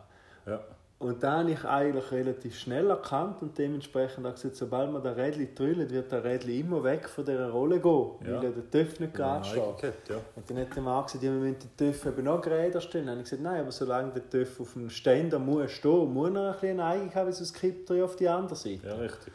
[0.46, 0.60] ja.
[0.98, 5.14] Und da habe ich eigentlich relativ schnell erkannt und dementsprechend auch gesagt, sobald man das
[5.14, 8.42] Rädchen trüllt, wird das Rädchen immer weg von dieser Rolle gehen, Ja.
[8.42, 9.92] weil der TÜV nicht gerade steht.
[10.08, 10.16] Ja.
[10.34, 13.04] Und dann hat der Mann gesagt, ja, wir müssen den TÜV eben noch geräder stellen.
[13.06, 16.30] Dann habe ich gesagt, nein, aber solange der TÜV auf dem Ständer muss stehen, muss
[16.34, 18.86] er ein bisschen Neigung haben, sonst kippt er auf die andere Seite.
[18.86, 19.34] ja, richtig.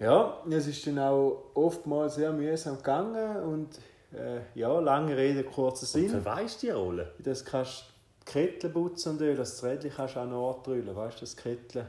[0.00, 3.68] Ja, es ist dann auch oftmals sehr mühsam gegangen und
[4.16, 6.08] äh, ja, lange Rede, kurzer Sinn.
[6.08, 7.12] Verweist die Rolle?
[7.20, 7.84] Das kannst du
[8.28, 11.86] Kettle putzen und ölen, das Rädchen kannst du auch noch antrüllen, weißt du, die Kettle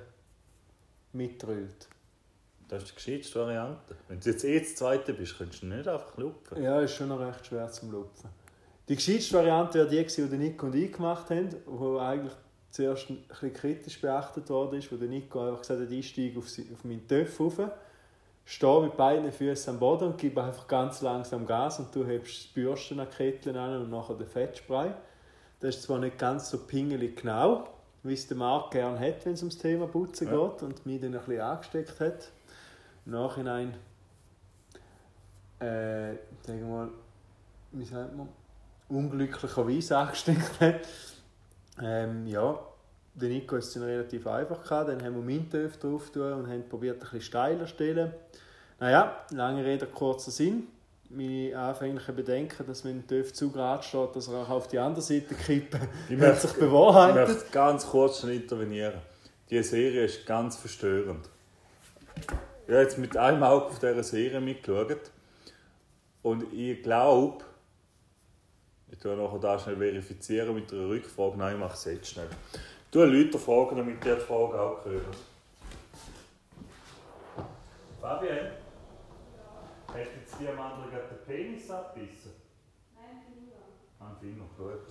[1.14, 1.88] mitrüllt.
[2.70, 3.96] Das ist die gescheiteste Variante.
[4.08, 6.62] Wenn du jetzt eh das Zweite bist, könntest du nicht einfach lupfen.
[6.62, 8.30] Ja, ist schon noch recht schwer zum Lupfen.
[8.88, 12.34] Die gescheiteste Variante wäre die, die Nico und ich gemacht haben, wo eigentlich
[12.70, 16.40] zuerst ein bisschen kritisch beachtet worden ist, wo der Nico einfach gesagt hat, ich steige
[16.40, 17.60] auf, auf meinen Töpf rauf,
[18.46, 22.46] stehe mit beiden Füßen am Boden und gebe einfach ganz langsam Gas und du hebst
[22.46, 24.92] das Bürsten an die Ketteln an und nachher den Fettspray.
[25.60, 27.68] Das ist zwar nicht ganz so pingelig genau,
[28.04, 30.48] wie es der Marc gerne hat, wenn es ums Thema Putzen Ja.
[30.48, 32.32] geht und mich dann ein bisschen angesteckt hat.
[33.06, 33.74] Im Nachhinein,
[35.60, 36.14] äh,
[36.46, 36.90] sagen wir mal,
[37.72, 38.30] wie sagt man,
[38.88, 40.88] unglücklicherweise angesteckt hat.
[41.82, 42.58] Ähm, ja,
[43.16, 44.90] den Nico ist es relativ einfach gehabt.
[44.90, 48.14] Dann haben wir Mintöf drauf und haben probiert, ein bisschen steiler zu stellen.
[48.80, 50.68] Naja, lange Rede, kurzer Sinn.
[51.12, 55.02] Meine anfänglichen Bedenken, dass wenn der zu gerade steht, dass er auch auf die andere
[55.02, 57.30] Seite kippen, Ich hat sich bewahrheitet.
[57.30, 59.02] Ich möchte ganz kurz schon intervenieren.
[59.50, 61.28] Die Serie ist ganz verstörend.
[62.68, 65.10] Ich habe jetzt mit einem Auge auf dieser Serie mitgeschaut.
[66.22, 67.44] Und ich glaube,
[68.92, 71.38] ich tue nachher da schnell verifizieren mit einer Rückfrage.
[71.38, 72.28] Nein, ich mache es jetzt schnell.
[72.92, 75.16] Tue Leute fragen, damit die die Frage auch hören.
[78.00, 78.52] Fabian,
[79.94, 82.32] hat jetzt die am anderen gerade den Penis abbissen?
[82.96, 84.10] Nein, Finger.
[84.10, 84.82] Ein Finger, gut.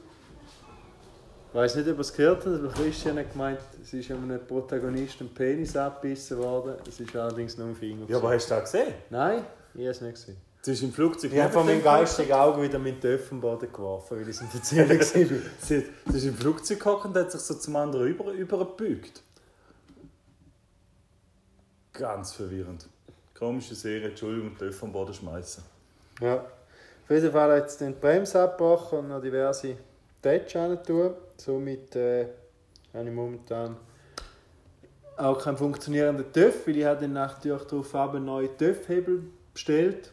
[1.50, 4.46] Ich weiß nicht, ob ihr es gehört habt, aber Christian hat gemeint, es ist einem
[4.46, 6.74] Protagonisten ein Penis abgebissen worden.
[6.86, 8.04] Es ist allerdings nur ein Finger.
[8.06, 8.92] Ja, aber hast du das gesehen?
[9.08, 10.36] Nein, ich habe es nicht gesehen.
[10.60, 11.32] Sie ist im Flugzeug.
[11.32, 14.48] Ich habe von meinem geistigen Auge wieder mit den Öffenboden geworfen, weil ich es in
[14.52, 15.02] der Ziele war.
[15.02, 19.22] Sie, sie ist im Flugzeug gehockt und hat sich so zum anderen über, übergebeugt.
[21.94, 22.86] Ganz verwirrend.
[23.38, 25.62] Komische Serie, Entschuldigung, die vom Boden schmeißen.
[26.20, 26.36] Ja.
[26.36, 29.76] Auf jeden Fall hat es den die Bremse abgebrochen und noch diverse
[30.20, 31.12] Tätschen tun.
[31.36, 32.26] Somit äh,
[32.92, 33.76] habe ich momentan
[35.16, 39.22] auch keinen funktionierenden TÜV, weil ich habe dann natürlich darauf einen neuen TÜV-Hebel
[39.52, 40.10] bestellt.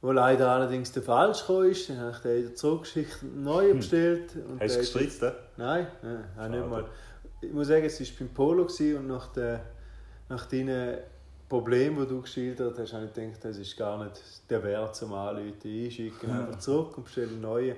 [0.00, 1.90] Wo leider allerdings der falsch ist.
[1.90, 4.30] Dann habe ich den wieder zurückgeschickt und einen neuen bestellt.
[4.48, 5.34] Und Hast du gestritzt, ne?
[5.56, 6.84] Nein, nein auch nicht mal.
[7.40, 9.60] Ich muss sagen, es war beim Polo und nach, der,
[10.28, 10.98] nach deinen
[11.48, 15.14] Problemen, die du geschildert hast, habe ich gedacht, das ist gar nicht der Wert zum
[15.14, 15.54] Anrufen.
[15.64, 17.76] Ich schicke ihn einfach zurück und bestelle einen neuen.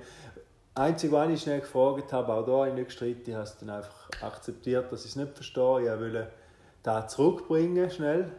[0.74, 3.56] Einzig, was ich schnell gefragt habe, auch da habe ich nicht gestritten, ich habe es
[3.58, 5.82] dann einfach akzeptiert, dass ich es nicht verstehe.
[5.82, 6.30] Ich wollte
[6.82, 8.32] da zurückbringen, schnell,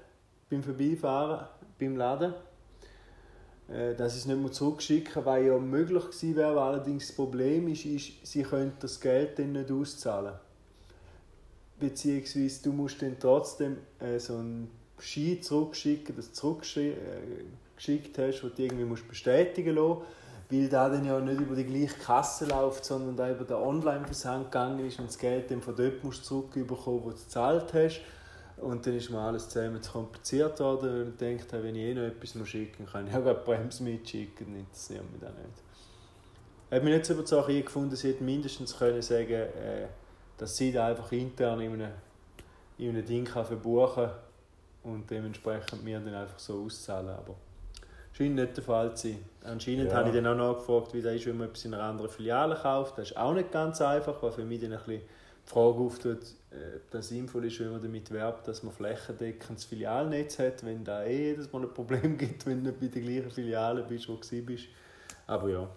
[0.49, 1.47] beim Vorbeifahren,
[1.79, 2.33] beim Laden.
[3.71, 6.61] Äh, Dass ich es nicht mehr zurückschicken weil ja möglich gewesen wäre.
[6.61, 10.33] Allerdings das Problem ist, ist sie können das Geld dann nicht auszahlen.
[11.79, 14.69] Beziehungsweise du musst dann trotzdem äh, so einen
[15.01, 20.01] Ski zurückschicken, das du zurückgeschickt hast, den du irgendwie musst bestätigen lassen
[20.51, 24.51] weil der dann ja nicht über die gleiche Kasse läuft, sondern da über den Online-Versand
[24.51, 28.01] gegangen ist und das Geld dann von dort musst zurückbekommen, wo du gezahlt hast.
[28.57, 31.93] Und dann ist mir alles zusammen zu kompliziert worden und ich dachte, wenn ich eh
[31.93, 35.63] noch etwas muss schicken kann ich auch eine Bremse mitschicken, dann interessiert mich das nicht.
[36.69, 39.87] Hat mich nicht so überzeugt, ich gefunden, sie hätten mindestens können sagen äh,
[40.37, 41.91] dass sie da einfach intern in einem,
[42.77, 44.09] in einem Ding kann verbuchen
[44.83, 47.09] und dementsprechend mir dann einfach so auszahlen.
[47.09, 47.35] Aber
[48.13, 49.19] scheint nicht der Fall zu sein.
[49.43, 49.97] Anscheinend Ja.
[49.97, 52.55] habe ich dann auch nachgefragt, wie das ist, wenn man etwas in einer anderen Filiale
[52.55, 52.97] kauft.
[52.97, 56.19] Das ist auch nicht ganz einfach, weil für mich dann ein bisschen die Frage auftut,
[56.51, 60.83] äh, ob das sinnvoll ist, wenn man damit werbt, dass man flächendeckendes Filialnetz hat, wenn
[60.83, 64.07] da eh jedes Mal ein Problem gibt, wenn du nicht bei der gleichen Filiale bist,
[64.09, 64.65] wo du bist.
[65.27, 65.67] Aber ja.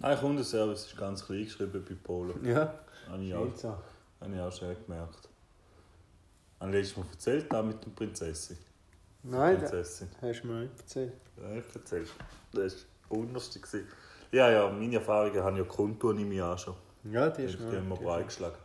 [0.00, 2.34] Nein, Kundenservice ist ganz klein geschrieben bei Polo.
[2.42, 2.74] Ja,
[3.08, 3.46] Habe ich auch,
[4.20, 5.28] habe ich auch schon gemerkt.
[6.60, 8.56] Habe ich letztes Mal erzählt, da mit der Prinzessin.
[9.22, 10.08] Nein, Prinzessin.
[10.20, 11.12] hast du mir nicht erzählt.
[11.36, 12.10] Ja, ich erzähl's.
[12.52, 13.88] Das war das gewesen.
[14.30, 16.74] Ja, ja, meine Erfahrungen haben ja Kontur in mir auch schon.
[17.04, 18.56] Ja, die Die ist haben wir breit geschlagen.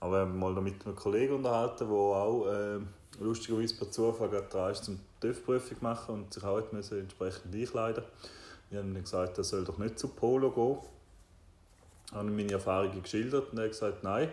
[0.00, 2.78] Aber wir haben mal mit einem Kollegen unterhalten, der auch äh,
[3.20, 8.04] lustigerweise per Zufall gerade dran ist, zum TÜV-Prüfung machen und sich auch müssen entsprechend einkleiden
[8.70, 10.78] Wir haben ihm gesagt, er soll doch nicht zu Polo gehen.
[12.06, 14.28] Ich habe ihm meine Erfahrungen geschildert und er hat gesagt, nein,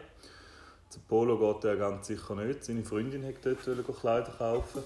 [0.95, 2.63] zu Polo geht er ganz sicher nicht.
[2.63, 4.81] Seine Freundin wollte dort Kleider kaufen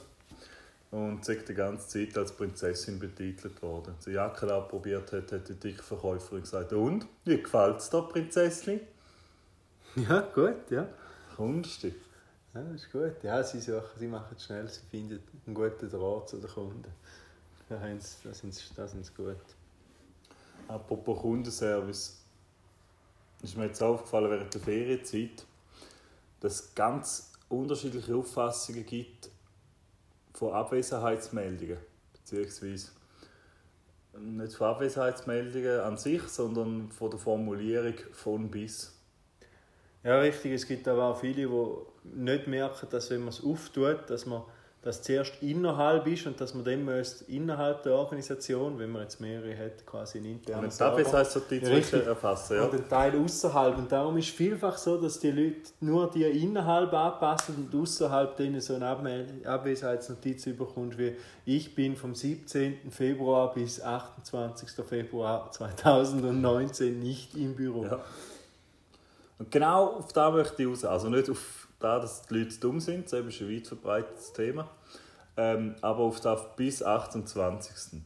[0.89, 3.93] und sie ist die ganze Zeit als Prinzessin betitelt worden.
[3.95, 7.91] Als sie die Jacke abprobiert hat, hat die dicke Verkäuferin gesagt, und, wie gefällt es
[7.91, 8.79] dir, Prinzessin?
[9.95, 10.87] Ja, gut, ja.
[11.35, 11.93] Kunstig.
[12.55, 13.21] Ja, das ist gut.
[13.21, 16.91] Ja, sie, suchen, sie machen es schnell, sie finden einen guten Draht zu den Kunden.
[17.69, 19.37] Da, sind sie, da sind sie gut.
[20.67, 22.17] Apropos Kundenservice.
[23.43, 25.45] Ist mir jetzt aufgefallen während der Ferienzeit,
[26.39, 29.29] dass es ganz unterschiedliche Auffassungen gibt
[30.33, 31.77] von Abwesenheitsmeldungen.
[32.13, 32.91] Beziehungsweise
[34.17, 38.95] nicht von Abwesenheitsmeldungen an sich, sondern von der Formulierung von bis.
[40.03, 40.53] Ja, richtig.
[40.53, 44.43] Es gibt aber auch viele, die nicht merken, dass wenn man es auftut, dass man
[44.81, 49.19] das zuerst innerhalb ist und dass man dann müsste innerhalb der Organisation, wenn man jetzt
[49.19, 52.05] mehrere hat, quasi einen internen Und die Abwesenheitsnotiz Ja, richtig.
[52.05, 52.63] erfassen, ja.
[52.63, 53.77] Und ein Teil außerhalb.
[53.77, 58.37] Und darum ist es vielfach so, dass die Leute nur die innerhalb anpassen und außerhalb
[58.37, 58.87] denen so eine
[59.43, 61.15] Abwesenheitsnotiz bekommst, wie
[61.45, 62.89] ich bin vom 17.
[62.89, 64.69] Februar bis 28.
[64.85, 67.83] Februar 2019 nicht im Büro.
[67.83, 67.99] Ja.
[69.39, 70.85] Und genau auf da möchte ich raus.
[70.85, 74.69] Also nicht auf da, dass die Leute dumm sind, das ist ein weit verbreitetes Thema.
[75.37, 78.01] Ähm, aber auf das bis 28.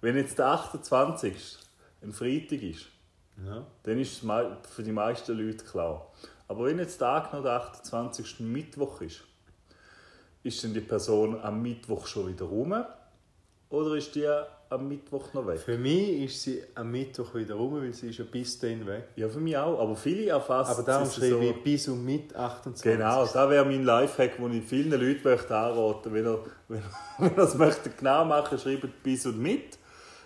[0.00, 1.58] Wenn jetzt der 28.
[2.02, 2.86] ein Freitag ist,
[3.44, 3.64] Ja.
[3.82, 4.28] dann ist es
[4.70, 6.12] für die meisten Leute klar.
[6.48, 8.40] Aber wenn jetzt Tag noch der 28.
[8.40, 9.22] Mittwoch ist,
[10.42, 12.84] ist denn die Person am Mittwoch schon wieder rum?
[13.70, 14.28] Oder ist die
[14.72, 15.58] am Mittwoch noch weg?
[15.58, 19.08] Für mich ist sie am Mittwoch wieder rum, weil sie ist ja bis dann weg.
[19.16, 19.78] Ja, für mich auch.
[19.80, 22.82] Aber viele erfassen Aber darum schreibe ich bis und mit 28.
[22.82, 26.12] Genau, das wäre mein Lifehack, den ich vielen Leuten möchte anraten möchte.
[26.12, 26.82] Wenn ihr, wenn
[27.18, 29.78] wenn ihr es möchte genau machen schreibt bis und mit.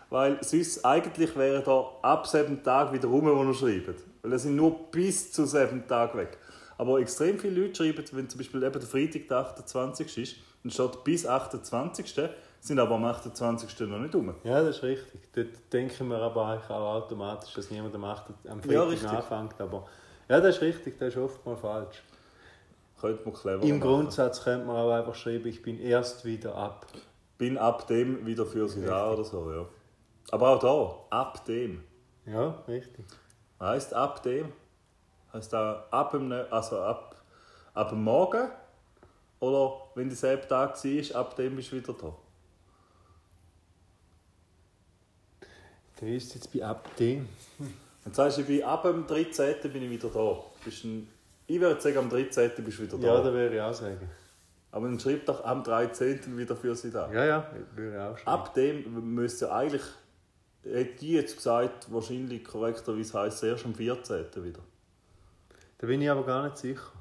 [0.09, 4.01] Weil sonst eigentlich wäre da ab sieben Tag wieder rum, wo ihr schreibt.
[4.23, 6.39] Weil es sind nur bis zu sieben Tag weg.
[6.79, 10.19] Aber extrem viele Leute schreiben, wenn zum Beispiel eben der Freitag der 28.
[10.19, 12.29] ist, dann steht bis 28.
[12.67, 13.89] sind aber am 28.
[13.89, 14.35] noch nicht rum.
[14.43, 15.21] Ja, das ist richtig.
[15.33, 18.25] Dort denken wir aber eigentlich auch automatisch, dass niemand am 8.
[18.49, 19.61] am Ja, Freitag anfängt.
[19.61, 19.87] Aber
[20.29, 22.03] ja, das ist richtig, das ist oftmals falsch.
[23.01, 23.81] Könnte man clever Im machen.
[23.81, 26.87] Grundsatz könnte man auch einfach schreiben, ich bin erst wieder ab.
[27.39, 29.67] Bin ab dem wieder für sie da oder so, ja.
[30.31, 30.59] Aber auch
[31.11, 31.85] da, ab dem.
[32.25, 33.05] Ja, richtig.
[33.61, 34.53] Heißt ab dem?
[35.33, 37.17] Heißt da ab dem, also ab,
[37.75, 38.49] ab dem Morgen?
[39.39, 42.13] Oder wenn derselbe Tag war, ab dem bist du wieder da?
[46.01, 47.29] Der ist jetzt bei ab dem.
[48.05, 49.57] Dann sagst du, ich bin ab dem 13.
[49.73, 50.45] bin ich wieder da.
[50.65, 51.09] Bist ein,
[51.47, 52.51] ich würde sagen, am 13.
[52.65, 53.07] bist du wieder da.
[53.07, 54.11] Ja, das würde ich auch sagen.
[54.73, 56.37] Aber dann schreib doch am 13.
[56.37, 57.11] wieder für sie da.
[57.11, 58.29] Ja, ja, würde ich auch schreiben.
[58.29, 59.83] Ab dem müsste eigentlich,
[60.63, 64.27] hätte ich jetzt gesagt, wahrscheinlich korrekterweise heisst es erst am 14.
[64.45, 64.61] wieder.
[65.79, 66.93] Da bin ich aber gar nicht sicher.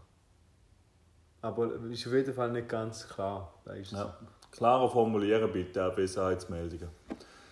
[1.42, 3.54] Aber ist auf jeden Fall nicht ganz klar.
[3.66, 3.92] Da ist.
[3.92, 4.18] Ja.
[4.52, 6.88] Klarer formulieren bitte, auch Besserheitsmeldungen.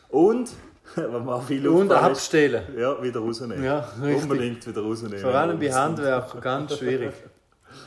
[0.09, 0.53] Und,
[0.95, 2.63] wenn man viel Und auffällt, abstellen.
[2.77, 3.63] Ja, wieder rausnehmen.
[3.63, 4.23] Ja, richtig.
[4.23, 5.19] Unbedingt wieder rausnehmen.
[5.19, 7.13] Vor allem bei Handwerkern ganz schwierig.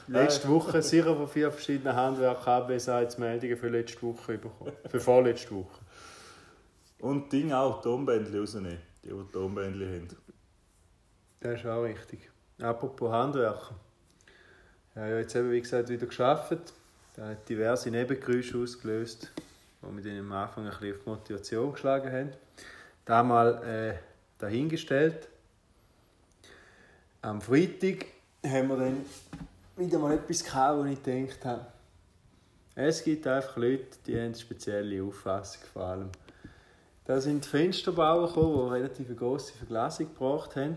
[0.09, 4.73] Letzte Woche sicher von vier verschiedenen Handwerkern Abwesenheitsmeldungen für letzte Woche bekommen.
[4.89, 5.81] Für vorletzte Woche.
[6.99, 8.79] Und Ding auch, Tonbändchen rausnehmen.
[9.05, 10.09] Die, die Tonbändchen haben.
[11.41, 12.31] Das ist auch richtig.
[12.61, 13.75] Apropos Handwerker.
[14.91, 16.73] Ich habe ja jetzt eben, wie gesagt, wieder geschafft.
[17.17, 19.31] Da hat diverse Nebengeräusche ausgelöst,
[19.83, 22.33] die mit ihnen am Anfang ein bisschen auf die Motivation geschlagen haben.
[23.07, 23.95] Da mal äh,
[24.38, 25.29] dahingestellt.
[27.23, 28.07] Am Freitag
[28.45, 29.07] haben wir dann
[29.77, 31.66] wieder mal etwas gehabt, wo ich gedacht habe,
[32.75, 36.11] es gibt einfach Leute, die haben eine spezielle Auffassung vor allem.
[37.05, 40.75] Da sind die Fensterbauer gekommen, die relativ grosse Verglasung gebracht haben.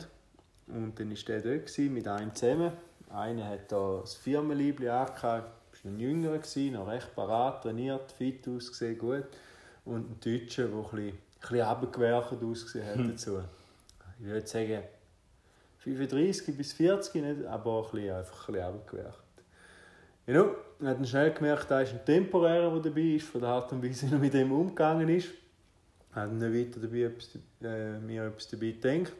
[0.67, 2.73] Und dann war der dort mit einem zusammen.
[3.09, 8.99] Einer hat da das Firmenliebli angehabt, war ein Jüngerer, noch recht parat, trainiert, fit ausgesehen,
[8.99, 9.25] gut.
[9.83, 13.39] Und ein Deutscher, der ein bisschen, bisschen runtergewerkt ausgesehen hat dazu.
[14.19, 14.83] Ich würde sagen,
[15.79, 19.23] 35 bis 40, nicht, aber ein bisschen, einfach ein bisschen runtergewerkt.
[20.25, 23.49] Genau, man hat dann schnell gemerkt, da ist ein Temporärer, der dabei ist, von der
[23.49, 25.29] Art und Weise, wie er mit dem umgegangen ist.
[26.09, 29.13] Ich habe dann weiter dabei etwas, äh, mir etwas dabei gedacht.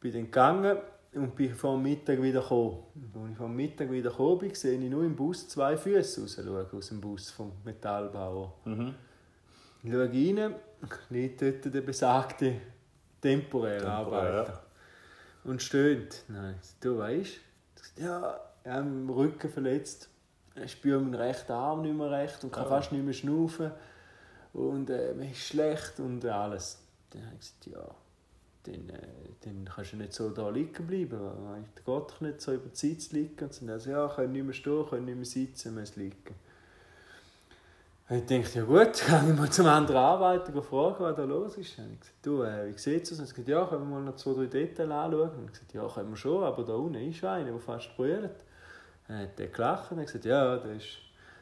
[0.00, 0.78] Bin dann gegangen
[1.14, 2.78] und bin vor dem Mittag wieder gekommen.
[3.14, 6.20] Als ich vor dem Mittag wieder gekommen bin, sehe ich nur im Bus zwei Füße
[6.22, 6.38] raus,
[6.72, 8.54] aus dem Bus vom Metallbauer.
[8.64, 8.94] Mhm.
[9.82, 10.54] Ich schaue rein,
[11.08, 12.60] liegt dort der besagte
[13.20, 14.62] temporäre Temporär, Arbeiter.
[15.44, 16.24] Und stöhnt.
[16.28, 17.32] Nein, ich du weißt,
[17.96, 20.08] Ich ja, ich habe mich im Rücken verletzt.
[20.62, 22.68] Ich spüre meinen rechten Arm nicht mehr recht und kann Ah.
[22.68, 23.70] fast nicht mehr schnaufen.
[24.52, 26.78] Und äh, mir ist schlecht und alles.
[27.10, 27.94] Dann habe ich gesagt, ja,
[28.64, 29.02] dann, äh,
[29.42, 31.18] dann kannst du nicht so da liegen bleiben.
[31.20, 33.44] weil Es geht nicht so über die Zeit liegen.
[33.44, 36.34] Und haben gesagt, ja, können nicht mehr stehen, können nicht mehr sitzen, müssen liegen.
[38.12, 41.78] Ich dachte, ja gut, kann ich mal zum anderen Arbeiter fragen, was da los ist.
[41.78, 43.18] Und ich gesagt, du, äh, wie sieht es aus?
[43.18, 45.30] Und hat gesagt, ja, können wir mal noch zwei, drei Details anschauen?
[45.30, 48.44] Und ich gesagt, ja, können wir schon, aber da unten ist einer, der fast brüllt.
[49.06, 50.88] Dann hat er gelacht und gesagt, ja, das ist,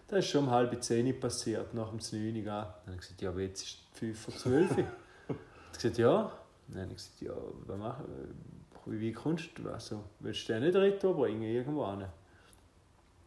[0.08, 2.44] das ist schon um halb zehn passiert, nach dem 9 Uhr.
[2.44, 4.76] Dann habe ich gesagt, ja, jetzt ist es 5 vor 12 Uhr.
[5.28, 6.32] Hat gesagt, ja.
[6.68, 7.32] Dann habe ich gesagt, ja,
[7.66, 8.04] was machen
[8.84, 12.04] wie, wie kommst du, also, willst du den nicht bringen, irgendwo hin?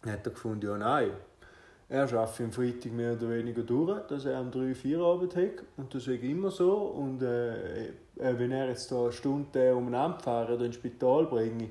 [0.01, 1.12] Dann hat er gefunden, ja, nein.
[1.91, 5.65] Er arbeitet am Freitag mehr oder weniger durch, dass er am 3, 4 Abend hat.
[5.75, 6.73] Und das ist immer so.
[6.73, 11.67] Und äh, äh, wenn er jetzt da eine Stunde umeinander fahren oder ins Spital bringe,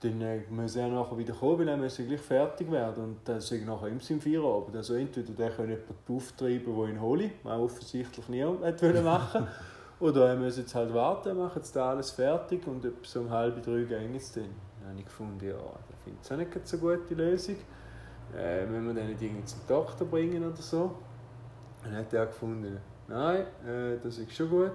[0.00, 3.02] dann äh, muss er nachher wieder kommen, weil er muss gleich fertig werden.
[3.02, 4.76] Und das ist nachher im Sinn 4 Abend.
[4.76, 9.46] Also entweder der kann jemanden auftreiben, der ihn hole, was offensichtlich hat wollen machen
[10.00, 13.30] Oder er muss jetzt halt warten, machen jetzt da alles fertig und etwa so um
[13.30, 14.44] halb drei gehen es dann.
[14.80, 17.56] Dann habe ich gefunden, ja, ich finde es auch nicht so eine gute Lösung.
[18.34, 20.96] Äh, müssen wir den nicht irgendwie zum Doktor bringen oder so?
[21.82, 24.72] Dann hat er gefunden, nein, äh, das ist schon gut.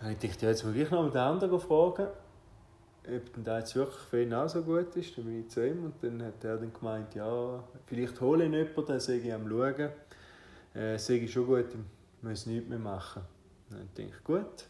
[0.00, 2.08] Dann dachte ich, ja, jetzt muss ich noch den anderen fragen,
[3.06, 5.16] ob denn der jetzt wirklich für ihn auch so gut ist.
[5.16, 8.52] Dann bin ich zu ihm und dann hat er dann gemeint, ja, vielleicht hole ich
[8.52, 9.90] jemanden, dann sage ich am Schauen.
[10.74, 13.22] Äh, sage ich schon gut, ich muss nichts mehr machen.
[13.70, 14.66] Dann denke ich, gut.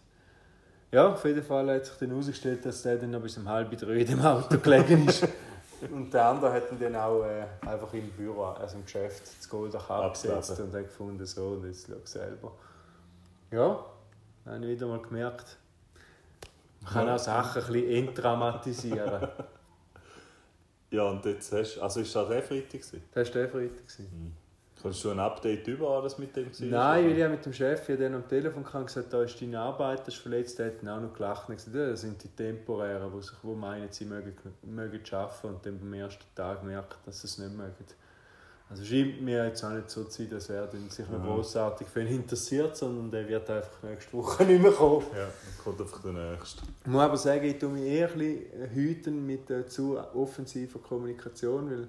[0.91, 3.77] Ja, auf jeden Fall hat sich dann herausgestellt, dass der dann noch bis um halb
[3.79, 5.27] drei dem Auto gelegen ist.
[5.91, 9.49] Und der andere hat ihn dann auch äh, einfach im Büro, also im Geschäft, das
[9.49, 10.65] Goldach abgesetzt Abgelassen.
[10.65, 12.53] und hat gefunden, so, und jetzt schau selber.
[13.51, 13.85] Ja,
[14.47, 15.59] habe ich wieder mal gemerkt,
[16.83, 19.29] man kann auch Sachen ein bisschen entdramatisieren.
[20.93, 22.81] Ja, und jetzt hast also ist das der Freitag?
[22.83, 22.93] Das
[23.29, 23.89] war der Freitag.
[23.89, 24.37] gewesen.
[24.83, 26.71] Kannst du ein Update über alles mit dem gewesen?
[26.71, 29.41] Nein, weil ich mit dem Chef ja dann am Telefon kam und gesagt da ist
[29.41, 32.29] deine Arbeit, das ist verletzt, der hat auch noch gelacht und gesagt, das sind die
[32.29, 36.97] Temporären, die, sich, die meinen, sie mögen, mögen arbeiten und dann beim ersten Tag merken,
[37.07, 37.73] dass sie es nicht mögen.
[38.71, 41.27] Also scheint mir jetzt auch nicht so zu sein, dass er sich noch Mhm.
[41.27, 45.05] großartig für ihn interessiert, sondern der wird einfach nächste Woche nicht mehr kommen.
[45.15, 46.63] Ja, dann kommt einfach der nächste.
[46.83, 51.71] Ich muss aber sagen, ich tue mich eher ein bisschen mit der zu offensiver Kommunikation,
[51.71, 51.89] weil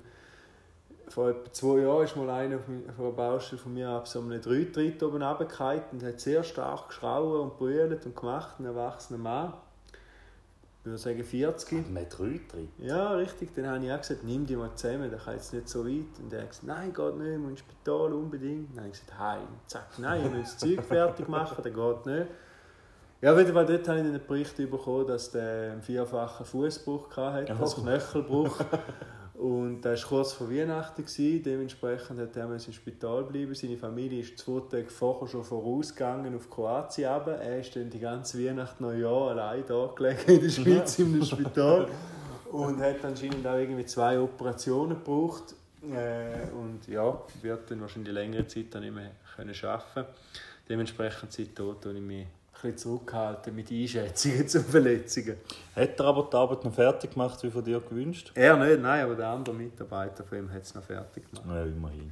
[1.09, 4.41] vor etwa zwei Jahren ist mal einer von einer Baustelle von mir ab so einem
[4.41, 9.53] Dreitritt oben runtergefallen und hat sehr stark geschrauen und brüllt und gemacht, ein erwachsener Mann.
[10.79, 11.89] Ich würde sagen 40.
[11.91, 12.69] Nicht drei drin.
[12.77, 13.55] Ja, richtig.
[13.55, 16.19] Dann habe ich auch gesagt, nimm dich mal zusammen, der kann jetzt nicht so weit.
[16.21, 18.69] Und er hat gesagt, nein, geht nicht, ich muss ins Spital unbedingt.
[18.71, 19.47] Dann habe ich gesagt, heim.
[19.65, 22.27] Zack, nein, ich muss das Zeug fertig machen, das geht nicht.
[23.21, 27.15] Ja, auf jeden Fall dort habe ich einen Bericht bekommen, dass der einen vierfachen Fußbruch
[27.15, 27.81] hatte, also Oh.
[27.81, 28.59] Knöchelbruch.
[29.35, 31.03] Und das war kurz vor Weihnachten.
[31.03, 31.43] gewesen.
[31.43, 33.55] Dementsprechend musste er ins Spital bleiben.
[33.55, 37.09] Seine Familie ist zwei Tage vorher schon vorausgegangen auf Kroatien.
[37.09, 37.37] runter.
[37.37, 41.25] Er ist dann die ganze Weihnacht Neujahr allein da gelegen in der Schweiz in einem
[41.25, 41.87] Spital.
[42.51, 45.55] Und hat anscheinend auch irgendwie zwei Operationen gebraucht.
[45.91, 50.13] Äh, und ja, wird dann wahrscheinlich längere Zeit dann nicht mehr können arbeiten
[50.69, 52.27] Dementsprechend seitdem tue ich mich
[52.63, 55.37] bisschen zurückhalten mit Einschätzungen zu Verletzungen.
[55.75, 58.31] Hat er aber die Arbeit noch fertig gemacht, wie von dir gewünscht?
[58.35, 61.45] Er nicht, nein, aber der andere Mitarbeiter von ihm hat es noch fertig gemacht.
[61.47, 62.11] Ja, immerhin.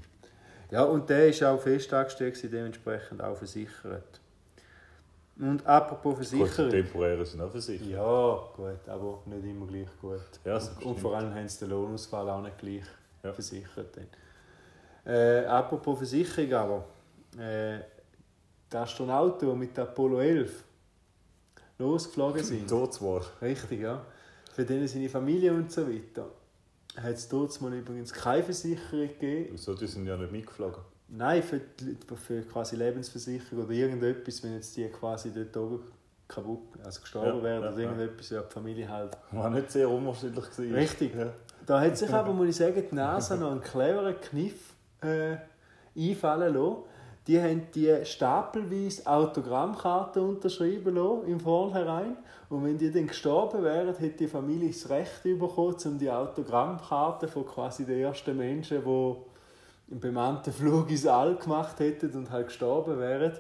[0.70, 4.20] Ja, und der war auch fest angestellt, dementsprechend auch versichert.
[5.40, 6.70] Und apropos Gut, Versicherung.
[6.70, 7.88] temporären sind auch versichert.
[7.88, 10.22] Ja, gut, aber nicht immer gleich gut.
[10.46, 12.84] Ja, und, und vor allem haben sie den Lohnausfall auch nicht gleich
[13.24, 13.34] Ja.
[13.34, 13.98] versichert.
[13.98, 15.14] Dann.
[15.14, 16.86] Äh, apropos Versicherung aber.
[17.40, 17.80] Äh,
[18.72, 20.64] die Astronauten, die mit der Apollo 11
[21.78, 22.70] losgeflogen sind.
[22.70, 23.24] Dort zwar.
[23.42, 24.06] Richtig, ja.
[24.54, 26.28] Für denen seine Familie und so weiter.
[26.98, 29.50] Hat es dort mal übrigens keine Versicherung gegeben.
[29.52, 30.84] Wieso, die sind ja nicht mitgeflogen.
[31.08, 35.84] Nein, für, die, für quasi Lebensversicherung oder irgendetwas, wenn jetzt die quasi dort oben
[36.28, 39.18] kaputt, also gestorben Ja, wären ja, oder irgendetwas, ja, die Familie halt.
[39.32, 40.74] War nicht sehr unwahrscheinlich gewesen.
[40.76, 41.16] Richtig.
[41.16, 41.34] Ja.
[41.66, 45.36] Da hat sich aber, muss ich sagen, die NASA noch einen cleveren Kniff äh,
[45.98, 46.84] einfallen lassen.
[47.28, 52.18] Die haben die stapelweise Autogrammkarten unterschrieben lassen, im Vornherein.
[52.50, 57.30] Und wenn die dann gestorben wären, hätte die Familie das Recht bekommen, um die Autogrammkarten
[57.30, 59.16] von quasi den ersten Menschen, die
[59.92, 63.34] einen bemannten Flug ins All gemacht hätten und halt gestorben wären,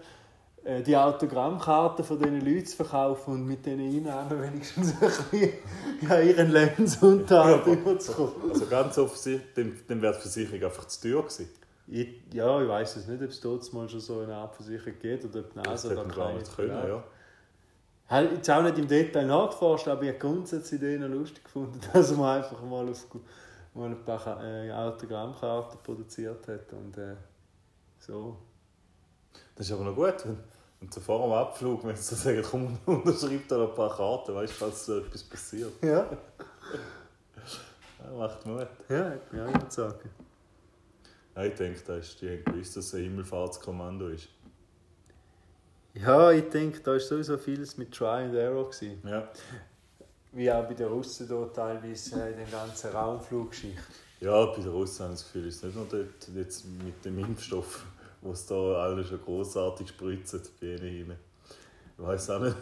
[0.63, 5.53] äh, die Autogrammkarten von diesen Leuten zu verkaufen und mit diesen Einnahmen wenigstens ein bisschen
[6.07, 8.51] ja, ihren Lebensunterhalt überzukommen.
[8.51, 11.49] Also ganz offensichtlich, dann wäre die Versicherung einfach zu teuer gewesen.
[11.93, 14.97] Ich, ja, ich weiß es nicht, ob es dort mal schon so eine Art Versicherung
[14.97, 17.03] geht oder ob die Das NASA hätte da keine nicht können, ja.
[18.07, 21.43] Habe ich jetzt auch nicht im Detail nachgeforscht, aber ich habe grundsätzlich die Idee lustig
[21.43, 23.07] gefunden, dass man einfach mal, auf,
[23.73, 27.15] mal ein paar äh, Autogrammkarten produziert hat und äh,
[27.99, 28.37] so.
[29.55, 30.37] Das ist aber noch gut, wenn,
[30.79, 34.33] wenn sie vor dem Abflug, wenn sie sagen, komm, unterschreib da noch ein paar Karten,
[34.33, 35.73] weißt du, falls so etwas passiert.
[35.83, 36.05] Ja,
[37.99, 38.67] Ja, macht Mut.
[38.87, 40.09] ja, auch jemand sagen.
[41.35, 44.29] Ja, ich denke, da ist, die haben gewusst, dass es ein Himmelfahrtskommando ist.
[45.93, 48.69] Ja, ich denke, da war sowieso vieles mit Try and Error.
[48.69, 49.01] Gewesen.
[49.05, 49.29] Ja.
[50.33, 53.81] Wie auch bei den Russen dort teilweise äh, in der ganzen Raumfluggeschichte.
[54.21, 57.03] Ja, bei den Russen habe ich das Gefühl, es ist nicht nur dort jetzt mit
[57.03, 57.85] dem Impfstoff,
[58.21, 61.17] wo es da alle schon grossartig spritzen, bei ihnen.
[61.97, 62.55] Ich weiß auch nicht,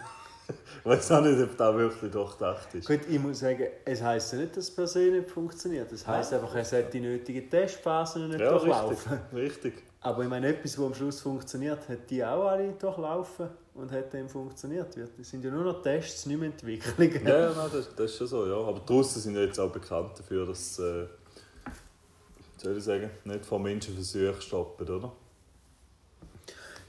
[0.49, 2.87] ich weiß auch nicht, ob das wirklich durchdacht ist.
[2.87, 5.91] Gut, ich muss sagen, es heisst ja nicht, dass es per se nicht funktioniert.
[5.91, 8.71] Es heisst einfach, es hat die nötigen Testphasen nicht Ja, richtig.
[8.71, 9.19] durchlaufen.
[9.33, 9.73] richtig.
[10.01, 14.13] Aber ich meine, etwas, das am Schluss funktioniert, hat die auch alle durchlaufen und hat
[14.13, 14.95] dann funktioniert.
[14.97, 17.27] Es sind ja nur noch Tests, nicht mehr Entwicklungen.
[17.27, 18.55] Ja, ja nein, das, das ist schon so, ja.
[18.55, 21.05] Aber die Russen sind ja jetzt auch bekannt dafür, dass äh,
[22.61, 25.11] soll ich sagen, nicht von Menschenversuchen stoppen, oder?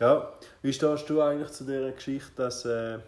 [0.01, 0.33] Ja,
[0.63, 2.99] wie stehst du eigentlich zu dieser Geschichte, dass, äh,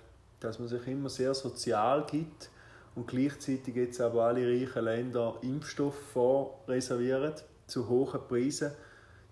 [0.43, 2.51] dass man sich immer sehr sozial gibt
[2.95, 7.34] und gleichzeitig jetzt aber alle reichen Länder Impfstoff vorreservieren
[7.66, 8.72] zu hohen Preisen?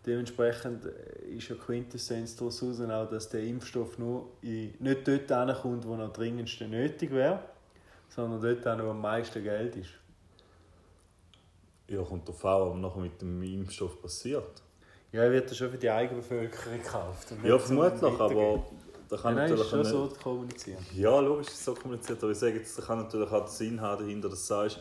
[0.06, 5.86] Dementsprechend äh, ist ja Quintessenz daraus auch, dass der Impfstoff nur in, nicht dort ankommt,
[5.86, 7.40] wo er am dringendsten nötig wäre,
[8.08, 9.90] sondern dort, an, wo am meisten Geld ist.
[11.88, 14.62] Ja, kommt darauf an, was nachher mit dem Impfstoff passiert.
[15.12, 17.34] Ja, er wird ja schon für die eigene Bevölkerung gekauft.
[17.42, 18.64] Ja, vermutlich, aber
[19.10, 20.16] da Ja, kann nein, ist natürlich schon nicht...
[20.16, 20.86] so kommunizieren.
[20.94, 24.02] Ja, logisch ist so kommuniziert, aber ich sage jetzt, da kann natürlich auch Sinn haben
[24.04, 24.78] dahinter, dass du sagst,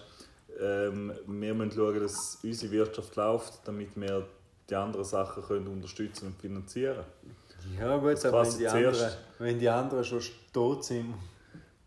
[0.60, 4.28] ähm, wir müssen schauen, dass unsere Wirtschaft läuft, damit wir
[4.70, 7.78] die anderen Sachen können unterstützen und finanzieren können.
[7.80, 9.02] Ja gut, Das aber wenn die, zuerst.
[9.02, 10.22] anderen, wenn die anderen schon
[10.54, 11.14] tot sind.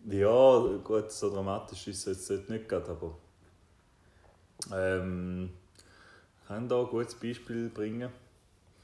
[0.08, 3.16] Ja, gut, so dramatisch ist es jetzt nicht gerade, aber
[4.74, 5.50] ähm,
[6.40, 8.10] ich kann da ein gutes Beispiel bringen.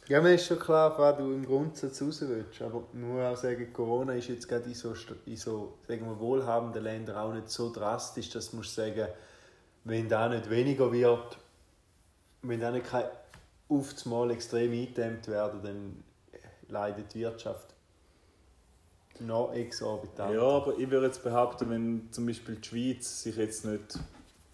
[0.08, 2.62] Ja, mir ist schon klar, was du im Grundsatz raus willst.
[2.62, 4.94] Aber muss auch sagen, Corona ist jetzt gerade in so,
[5.26, 9.08] in so sagen wir, wohlhabenden Ländern auch nicht so drastisch, dass du sagen,
[9.84, 11.36] wenn da nicht weniger wird,
[12.40, 12.86] wenn da nicht
[13.68, 16.04] auf Mal extrem eingedämmt werden, dann
[16.68, 17.74] leidet die Wirtschaft
[19.20, 20.34] noch exorbitant.
[20.34, 23.98] Ja, aber ich würde jetzt behaupten, wenn zum Beispiel die Schweiz sich jetzt nicht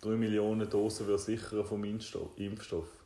[0.01, 3.04] 3 Millionen Dosen sichern vom Impfstoff,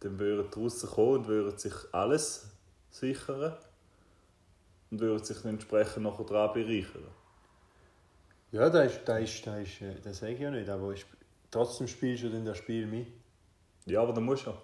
[0.00, 2.48] dann würden die Russen kommen und würden sich alles
[2.90, 3.56] sichern
[4.90, 7.04] und würden sich dann entsprechend nachher daran bereichern.
[8.50, 11.04] Ja, das ist, das ist, das ist, äh, das sage ich ja nicht, aber ich,
[11.50, 13.08] trotzdem spielst du dann das Spiel mit.
[13.84, 14.54] Ja, aber dann muss ja.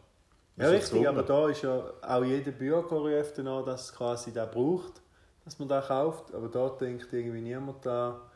[0.57, 4.33] Ja, Ist richtig, aber da ist ja auch jeder Bürger ruft danach, dass es quasi
[4.33, 5.03] da braucht,
[5.45, 6.33] dass man da kauft.
[6.33, 8.31] Aber da denkt irgendwie niemand da,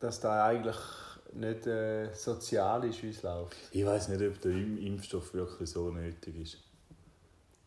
[0.00, 0.76] dass da eigentlich
[1.38, 3.56] nicht äh, sozial ist, wie es läuft.
[3.70, 6.58] Ich weiß nicht, ob der Im- Impfstoff wirklich so nötig ist.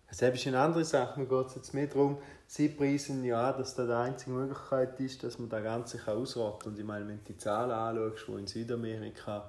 [0.09, 1.19] Das ist eine andere Sache.
[1.19, 2.17] Mir geht es jetzt mehr darum,
[2.47, 6.59] sie preisen ja an, dass das die einzige Möglichkeit ist, dass man das Ganze ausrotten
[6.63, 6.71] kann.
[6.73, 9.47] Und ich meine, wenn du die Zahlen anschaust, die in Südamerika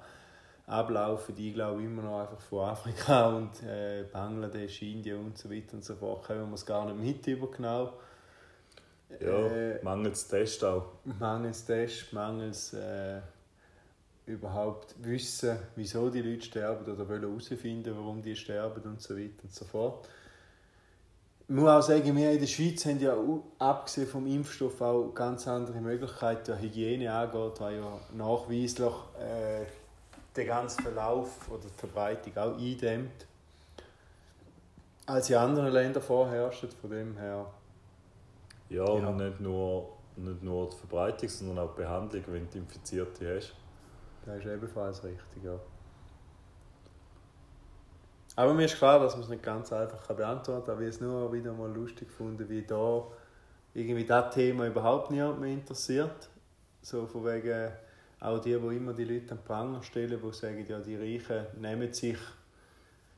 [0.67, 5.73] ablaufen, die glaube immer noch einfach von Afrika und äh, Bangladesch, Indien und so weiter
[5.73, 7.93] und so fort, kommen wir es gar nicht mit über genau.
[9.19, 10.85] Ja, Äh, mangels Test auch.
[11.19, 13.19] mangels Test, mangels äh,
[14.25, 19.43] überhaupt wissen, wieso die Leute sterben oder wollen herausfinden, warum die sterben und so weiter
[19.43, 20.07] und so fort.
[21.47, 23.17] Ich muss auch sagen, wir in der Schweiz haben ja
[23.59, 29.65] abgesehen vom Impfstoff auch ganz andere Möglichkeiten, was Hygiene angeht, weil ja nachweislich äh,
[30.37, 33.27] den ganzen Verlauf oder die Verbreitung auch eindämmt,
[35.07, 36.73] als in anderen Ländern vorherrscht.
[36.79, 37.47] Von dem her
[38.69, 39.07] Ja, Ja.
[39.09, 43.53] und nicht nur, nicht nur die Verbreitung, sondern auch die Behandlung, wenn du Infizierte hast.
[44.25, 45.59] Das ist ebenfalls richtig, ja.
[48.35, 50.75] Aber mir ist klar, dass man es nicht ganz einfach kann beantworten kann.
[50.75, 53.03] Aber ich habe es nur wieder mal lustig gefunden, wie da
[53.73, 56.29] irgendwie das Thema überhaupt niemand mehr interessiert.
[56.81, 57.71] So von wegen,
[58.19, 61.45] auch die, die immer die Leute an den Pranger stellen, die sagen, ja, die Reichen
[61.59, 62.17] nehmen sich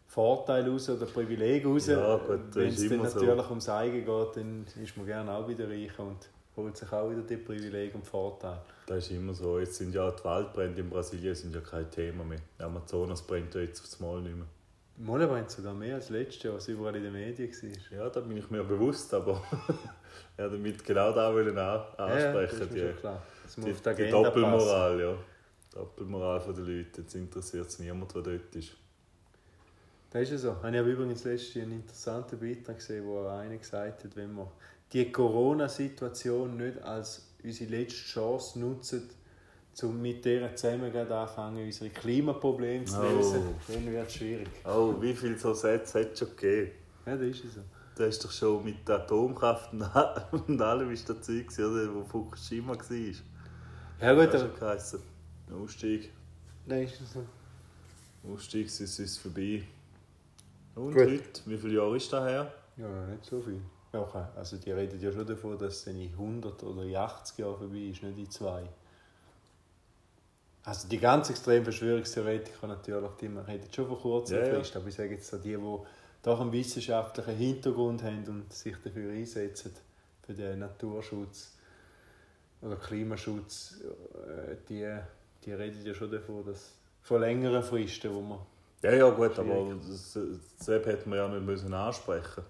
[0.07, 1.87] Vorteile raus oder Privilegien raus.
[1.87, 3.19] Ja, gut, das Wenn ist es dann immer so.
[3.19, 7.09] natürlich ums Eigen geht, dann ist man gerne auch wieder reich und holt sich auch
[7.09, 8.61] wieder die Privilegien und Vorteile.
[8.85, 9.59] Das ist immer so.
[9.59, 12.39] Jetzt sind ja die Waldbrände in Brasilien sind ja kein Thema mehr.
[12.59, 14.47] Der Amazonas brennt ja jetzt aufs Mal nicht mehr.
[14.97, 17.97] Molle brennt sogar mehr als letztes Jahr, was überall in den Medien war.
[17.97, 19.41] Ja, da bin ich mir bewusst, aber
[20.37, 22.75] er damit genau da wollen an, ansprechen.
[22.75, 23.21] ist klar.
[23.43, 24.41] Das muss die, die die, Agenda passen.
[24.41, 25.13] Doppelmoral, ja.
[25.13, 27.01] Die Doppelmoral der Leute.
[27.01, 28.73] Jetzt interessiert es niemand, der dort ist.
[30.11, 30.57] Das ist ja so.
[30.59, 34.51] Ich habe übrigens letztens einen interessanten Beitrag gesehen, wo einer gesagt hat, wenn wir
[34.93, 39.09] die Corona-Situation nicht als unsere letzte Chance nutzen,
[39.81, 43.03] um mit der zusammen anfangen, unsere Klimaprobleme zu Oh.
[43.03, 44.47] lösen, dann wird es schwierig.
[44.65, 46.71] Oh, wie viele so Sätze hat es schon gegeben?
[47.05, 47.61] Ja, das ist ja so.
[47.95, 52.73] Da ist doch schon mit der Atomkraft und allem ist das Zeug, oder, wo Fukushima
[52.73, 53.13] war.
[54.01, 54.99] Ja gut, Das aber geheißen.
[55.53, 56.11] Ausstieg.
[56.65, 58.31] das ist ja so.
[58.31, 59.63] Ausstieg ist uns vorbei.
[60.75, 61.03] Und Gut.
[61.05, 62.53] heute, wie viele Jahre ist das her?
[62.77, 63.61] Ja, nicht so viel.
[63.93, 64.25] Ja, okay.
[64.35, 67.57] Also die reden ja schon davon, dass es dann in 100 oder in 80 Jahren
[67.57, 68.63] vorbei ist, nicht in zwei.
[70.65, 74.55] Also die ganz extremen Verschwörungstheoretiker natürlich, die reden schon von kurzer Ja, ja.
[74.55, 75.77] Frist, aber ich sage jetzt so die, die
[76.23, 79.73] doch einen wissenschaftlichen Hintergrund haben und sich dafür einsetzen,
[80.25, 81.51] für den Naturschutz
[82.61, 83.75] oder Klimaschutz,
[84.25, 84.89] äh, die,
[85.43, 86.71] die reden ja schon davon, dass
[87.01, 88.39] von längeren Fristen, wo man
[88.81, 90.17] Ja, ja, gut, aber das,
[90.57, 92.43] das hätte man ja nicht müssen ansprechen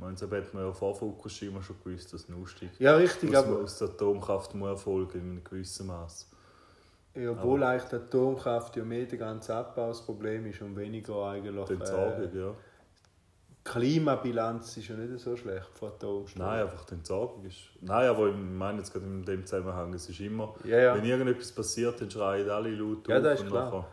[0.00, 3.44] Meine, das hätte man ja vor Fukushima schon gewusst, dass ein Ausstieg ja richtig, aus,
[3.44, 6.30] aber aus der Atomkraft muss erfolgen in einem gewissen Maß.
[7.14, 11.24] Ja, obwohl eigentlich die Atomkraft ja mehr der ganze Abbau das Problem ist und weniger
[11.30, 12.54] eigentlich Die Entsorgung, äh, ja.
[13.64, 16.46] Klimabilanz ist ja nicht so schlecht von Atomstrom.
[16.46, 17.56] Nein, einfach die Entsorgung ist.
[17.80, 20.94] Nein, aber ich meine jetzt gerade in dem Zusammenhang, es ist immer, Ja, ja.
[20.96, 23.64] wenn irgendetwas passiert, dann schreien alle laut Ja, auf das ist und klar.
[23.64, 23.86] nachher-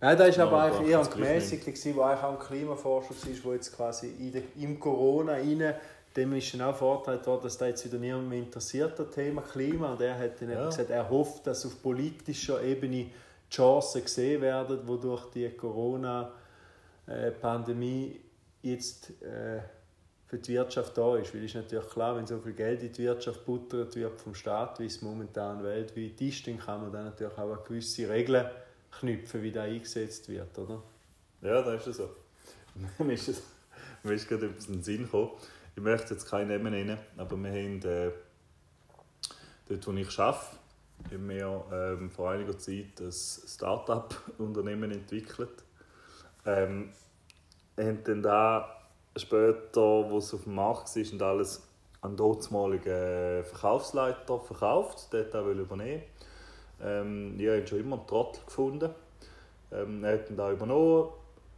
[0.00, 3.52] Nein, das war aber eigentlich eher ein gemäßigter, wo eigentlich auch ein Klimaforscher war, der
[3.54, 5.74] jetzt quasi in der, im Corona rein,
[6.14, 9.42] dem ist dann auch vorgeteilt worden, dass da jetzt wieder niemand mehr interessiert, das Thema
[9.42, 9.92] Klima.
[9.92, 10.66] Und er hat dann Ja.
[10.66, 13.06] gesagt, er hofft, dass auf politischer Ebene
[13.50, 18.20] Chancen gesehen werden, wodurch die Corona-Pandemie
[18.62, 19.60] jetzt äh,
[20.26, 21.32] für die Wirtschaft da ist.
[21.34, 24.34] Weil es ist natürlich klar, wenn so viel Geld in die Wirtschaft buttert wird vom
[24.34, 28.46] Staat, wie es momentan weltweit ist, dann kann man dann natürlich auch eine gewisse Regeln
[28.98, 30.82] knüpfen, wie der eingesetzt wird, oder?
[31.42, 32.10] Ja, das ist ja so.
[33.04, 33.42] mir ist, es,
[34.02, 35.30] mir ist gerade etwas in den Sinn gekommen.
[35.74, 38.10] Ich möchte jetzt keinen Namen nennen, aber wir haben äh,
[39.68, 40.56] dort, wo ich arbeite,
[41.10, 45.64] haben wir ähm, vor einiger Zeit ein Start-up-Unternehmen entwickelt.
[46.46, 46.92] Ähm,
[47.78, 48.76] haben dann da
[49.16, 51.62] später, wo es auf dem Markt war und alles,
[52.00, 55.12] an dortmaligen Verkaufsleiter verkauft.
[55.12, 56.02] Der wollte auch übernehmen.
[56.82, 58.90] Ähm, ich habe schon immer einen Trottel gefunden.
[59.72, 61.08] Ähm, er hat ihn da übernommen,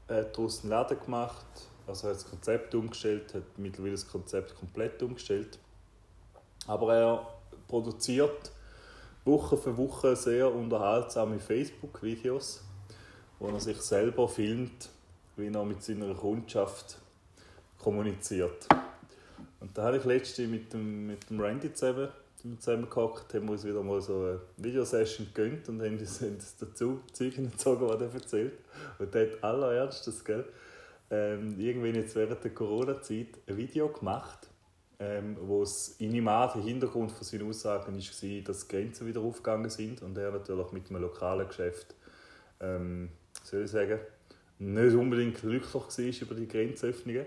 [0.09, 1.47] hat daraus einen Laden gemacht,
[1.87, 5.59] also hat das Konzept umgestellt, hat mittlerweile das Konzept komplett umgestellt.
[6.67, 7.27] Aber er
[7.67, 8.53] produziert
[9.25, 12.63] Woche für Woche sehr unterhaltsame Facebook-Videos,
[13.39, 14.89] wo er sich selber filmt,
[15.37, 16.99] wie er mit seiner Kundschaft
[17.79, 18.67] kommuniziert.
[19.61, 22.09] Und da habe ich letztens mit dem, mit dem Randy zusammen,
[22.57, 27.51] zusammengehockt, haben wir uns wieder mal so eine Videosession gegönnt und haben uns, dazu Zeugen
[27.51, 28.53] gezogen, was er erzählt.
[28.99, 30.45] Und der hat allerernstes, gell,
[31.11, 34.49] ähm, irgendwann jetzt während der Corona-Zeit ein Video gemacht,
[34.99, 39.21] ähm, wo es in ihm der Hintergrund von seinen Aussagen war, dass die Grenzen wieder
[39.21, 41.95] aufgegangen sind und er natürlich mit einem lokalen Geschäft,
[42.61, 43.11] ähm,
[43.45, 44.01] soll ich sagen,
[44.59, 47.27] nicht unbedingt glücklich war über die Grenzöffnungen.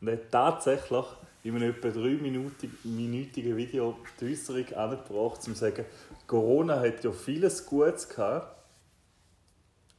[0.00, 1.06] Und er hat tatsächlich
[1.46, 5.84] in einem etwa dreiminütigen Video die Äußerung angebracht, um zu sagen,
[6.26, 8.56] Corona hat ja vieles Gutes gehabt,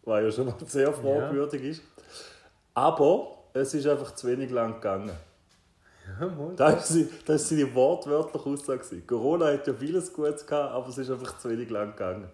[0.04, 1.70] was ja schon mal sehr fragwürdig ja.
[1.70, 1.84] ist.
[2.74, 5.12] Aber es ist einfach zu wenig lang gegangen.
[6.20, 6.52] Ja.
[6.56, 9.02] Das war das seine wortwörtliche Aussage.
[9.02, 12.30] Corona hat ja vieles Gutes gehabt, aber es ist einfach zu wenig lang gegangen.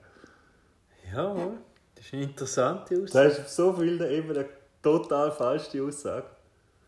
[1.13, 1.35] Ja,
[1.95, 3.29] das ist eine interessante Aussage.
[3.29, 4.45] Das ist auf so vielen eine
[4.81, 6.25] total falsche Aussage.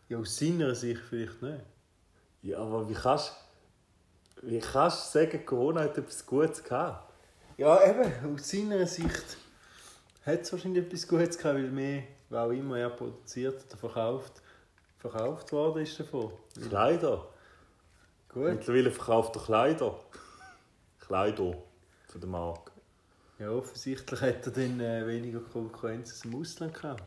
[0.08, 1.75] Ja, aus seiner Sicht vielleicht nicht.
[2.42, 3.32] Ja, aber wie kannst
[4.42, 7.12] wie kannst du sagen, Corona hat etwas Gutes gehabt?
[7.56, 9.38] Ja, eben, aus seiner Sicht
[10.24, 14.42] hat es wahrscheinlich etwas Gutes gehabt, weil mehr, was auch immer er produziert oder verkauft,
[14.98, 16.32] verkauft worden ist davon.
[16.68, 17.26] Kleider.
[18.28, 18.44] Gut.
[18.44, 19.98] Mittlerweile verkauft er Kleider.
[21.00, 21.54] Kleider
[22.08, 22.72] von der Marke.
[23.38, 27.02] Ja, offensichtlich hat er dann äh, weniger Konkurrenz aus dem Ausland gehabt.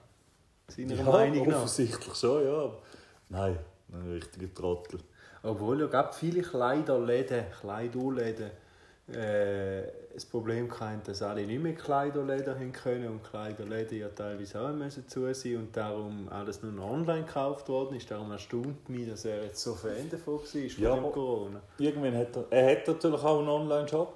[0.68, 1.58] Seiner Ja, Meinung nach.
[1.58, 2.54] offensichtlich schon, ja.
[2.54, 2.82] aber-
[3.30, 3.60] Nein,
[3.92, 5.00] ein richtiger Trottel.
[5.44, 8.52] Obwohl ja gab viele Kleiderläden, Kleiderläden
[9.12, 9.84] äh,
[10.14, 14.72] das Problem hatten, dass alle nicht mehr Kleiderläden haben können und Kleiderläden ja teilweise auch
[14.74, 18.12] müssen zu sein und darum alles nur noch online gekauft worden ist.
[18.12, 21.62] Darum erstaunt mich, dass er jetzt so Fan davon war von Ja, aber- Corona.
[21.80, 24.14] Irgendwann hat er, er hat natürlich auch einen Online-Shop.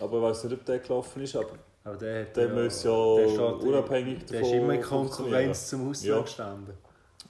[0.00, 1.36] Aber ich weiß nicht, ob der gelaufen ist.
[1.36, 1.46] Aber
[1.84, 4.82] Aber der, hat Der muss ja der steht- unabhängig Der ist davon immer in.
[4.82, 6.20] Konkurrenz zum Ausland Ja.
[6.22, 6.74] gestanden.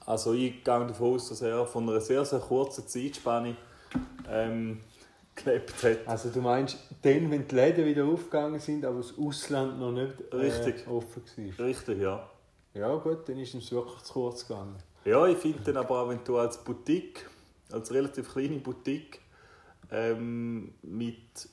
[0.05, 3.55] Also ich gehe davon aus, dass er von einer sehr, sehr kurzen Zeitspanne
[4.29, 4.81] ähm,
[5.35, 6.07] gelebt hat.
[6.07, 10.13] Also du meinst, dann, wenn die Läden wieder aufgegangen sind, aber das Ausland noch nicht
[10.31, 10.87] äh, Richtig.
[10.87, 11.23] offen
[11.57, 11.65] war.
[11.65, 12.29] Richtig, ja.
[12.73, 14.75] Ja gut, dann ist es wirklich zu kurz gegangen.
[15.05, 17.29] Ja, ich finde dann aber auch, wenn du als Boutique,
[17.71, 19.19] als relativ kleine Boutique,
[19.91, 21.47] ähm, mit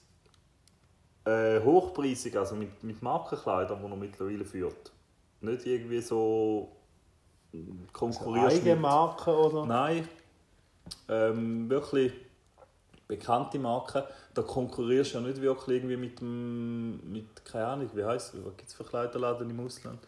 [1.24, 4.92] äh, hochpreisig, also mit, mit Markenkleidern, die er mittlerweile führt,
[5.40, 6.79] nicht irgendwie so
[7.92, 9.66] konkurrierst mit- Eigenmarke oder?
[9.66, 10.08] Nein,
[11.08, 12.12] ähm, wirklich
[13.08, 14.02] bekannte Marken.
[14.34, 18.44] Da konkurrierst du ja nicht wirklich irgendwie mit dem, mit, keine Ahnung, wie heisst es,
[18.44, 19.98] was gibt es für Kleiderladen im Ausland,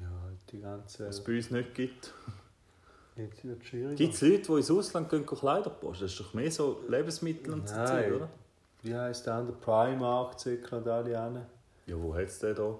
[0.00, 0.06] Ja,
[0.50, 1.06] die ganze...
[1.06, 2.12] was es bei uns nicht gibt.
[3.16, 3.94] Jetzt wird es schwieriger.
[3.94, 6.04] Gibt es Leute, die ins Ausland gehen, gehen Kleider posten?
[6.04, 7.86] Das ist doch mehr so Lebensmittel und so Nein.
[7.86, 8.28] Zeug, oder?
[8.82, 9.56] Wie heisst der andere?
[9.58, 11.42] Primark, zirkeln alle hin.
[11.86, 12.74] Ja, wo hat es den da?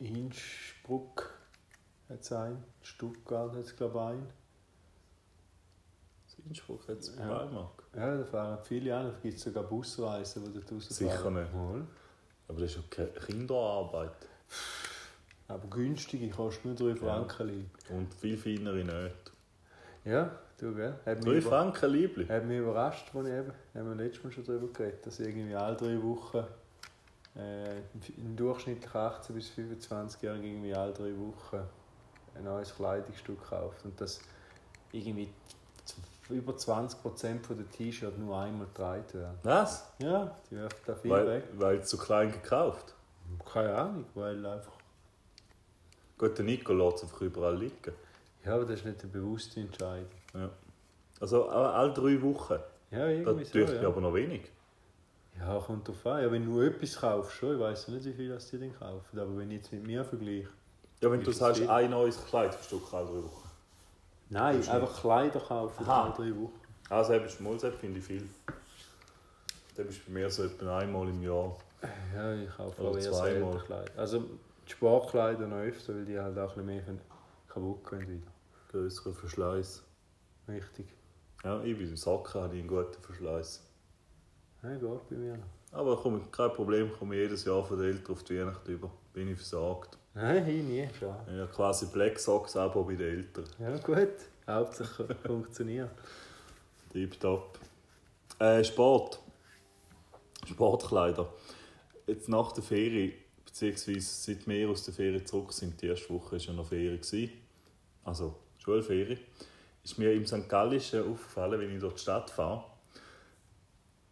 [0.00, 1.30] Innsbruck
[2.08, 2.62] es einen.
[2.82, 4.26] Stuttgart hat es glaube ich einen.
[6.38, 7.26] In Innsbruck hat es Ja.
[7.44, 7.82] Primark.
[7.96, 9.06] Ja, da fahren viele an.
[9.12, 11.10] Da gibt es sogar Busreisen, die dort rausfahren.
[11.10, 11.52] Sicher nicht.
[11.54, 11.86] Mal.
[12.46, 14.12] Aber das ist ja Kinderarbeit.
[15.48, 16.94] Aber günstige kostet nur 3 Ja.
[16.96, 17.48] Franken.
[17.48, 17.70] Lieb.
[17.90, 19.32] Und viel feinere nicht.
[20.04, 20.94] Ja, du, gell?
[21.04, 22.26] Hat 3 mich, über, Franken, Liebli.
[22.26, 25.54] hat mich überrascht, als ich eben, haben wir letztes Mal schon darüber geredet, dass irgendwie
[25.54, 26.44] alle drei Wochen
[27.34, 27.76] äh,
[28.16, 31.60] ein durchschnittlich 18- bis 25-Jährige irgendwie alle drei Wochen
[32.36, 33.84] ein neues Kleidungsstück kauft.
[33.84, 34.20] Und dass
[34.92, 35.28] irgendwie
[36.30, 39.38] über 20% von den T-Shirts nur einmal getragen werden.
[39.42, 39.90] Was?
[39.98, 41.44] Ja, die werfen da viel Weil, weg.
[41.54, 42.94] weil zu klein gekauft.
[43.50, 44.72] Keine Ahnung, weil einfach.
[46.18, 47.92] Gut, der Nico lässt es einfach überall liegen.
[48.44, 50.08] Ja, aber das ist nicht eine bewusste Entscheidung.
[50.34, 50.50] Ja.
[51.20, 52.58] Also alle drei Wochen.
[52.90, 53.52] Ja, Das irgendwie so.
[53.52, 53.88] dürfte Ja.
[53.88, 54.50] aber noch wenig.
[55.38, 56.22] ja, kommt drauf an.
[56.22, 57.54] Ja, wenn du nur etwas kaufst, schon.
[57.54, 59.18] Ich weiß nicht, wie viel das die denn kaufen.
[59.18, 60.48] Aber wenn ich jetzt mit mir vergleiche.
[61.00, 61.70] Ja, wenn du sagst, viel?
[61.70, 63.50] ein neues Kleidungsstück alle drei Wochen.
[64.30, 66.60] Nein, einfach Kleider kaufen alle drei Wochen.
[66.90, 68.28] Also eben Schmolsepp finde ich viel.
[69.76, 71.56] Das ist bei mir so etwa einmal im Jahr.
[72.14, 73.92] Ja, ich kaufe auch eher selten Kleider.
[73.96, 74.24] Also
[74.66, 77.04] die Sportkleider noch öfter, weil die halt auch ein bisschen mehr
[77.48, 78.32] kaputt gehen wieder.
[78.72, 79.82] Größeren Verschleiß.
[80.48, 80.86] Richtig.
[81.44, 83.62] Ja, ich bin im Socken habe ich einen guten Verschleiß.
[84.62, 85.44] Ja, geht bei mir noch.
[85.70, 88.90] Aber komm, kein Problem, komme ich jedes Jahr von den Eltern auf die Weihnacht über.
[89.12, 89.97] Bin ich versorgt.
[90.20, 91.14] Nein, ich nie, schon.
[91.32, 93.44] Ja, quasi Black Socks Abo bei den Eltern.
[93.60, 94.08] Ja, gut.
[94.48, 95.90] Hauptsache funktioniert.
[96.92, 97.56] Tipptopp.
[98.40, 99.20] Äh, Sport.
[100.44, 101.32] Sportkleider.
[102.08, 103.14] Jetzt nach der Ferie,
[103.44, 106.96] beziehungsweise seit wir aus der Ferie zurück sind, die erste Woche war ja noch Ferie.
[106.96, 107.30] Gewesen.
[108.02, 109.18] Also Schulferie.
[109.84, 110.48] Ist mir im St.
[110.48, 112.64] Gallischen aufgefallen, wenn ich durch die Stadt fahre,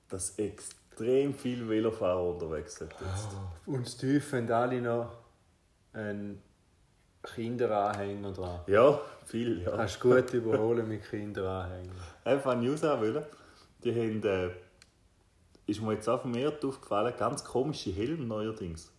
[0.08, 2.92] dass extrem viele Velofahrer unterwegs sind.
[2.92, 3.28] Jetzt.
[3.66, 5.25] Und das Tief haben alle noch
[5.96, 6.42] einen
[7.22, 8.60] Kinderanhänger dran.
[8.66, 9.70] Ja, viel, ja.
[9.70, 11.92] Kannst du gut überholen mit Kinderanhänger.
[12.24, 13.24] Einfach News auch wollen.
[13.82, 14.50] Die haben, äh,
[15.66, 18.92] ist mir jetzt auch vermehrt aufgefallen, ganz komische Helme neuerdings.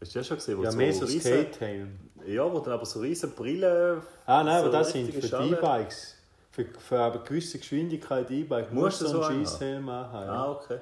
[0.00, 0.58] Hast du das schon gesehen?
[0.58, 1.98] wo Ja, mehr so Skate-Helm.
[2.26, 4.00] Ja, wo dann aber so riesen Brillen...
[4.26, 6.14] Ah nein, so aber das sind für die E-Bikes.
[6.52, 10.14] Für, für eine gewisse Geschwindigkeit E-Bike Musst du so so einen Schießhelm haben.
[10.14, 10.78] Ah, Ja, okay.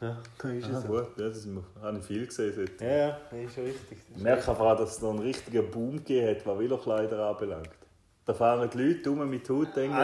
[0.00, 0.86] Ja da ist es.
[0.86, 1.48] gut, ja, das
[1.82, 2.52] habe ich viel gesehen.
[2.54, 2.88] Seitdem.
[2.88, 3.98] Ja, ja, das ist richtig.
[4.14, 7.70] Ich merke einfach auch, dass es da einen richtigen Boom gegeben hat, was Velokleider anbelangt.
[8.26, 9.96] Da fahren die Leute rum mit Hautengen,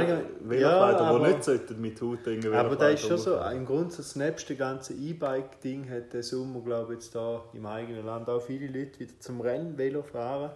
[0.45, 4.49] Velokleider, ja, die nicht sollten mit Hautengen Aber da ist schon so, im Grundsatz, nebst
[4.49, 8.67] dem ganzen E-Bike-Ding hat der Sommer, glaube ich, jetzt da im eigenen Land auch viele
[8.69, 10.53] Leute wieder zum Rennvelo fahren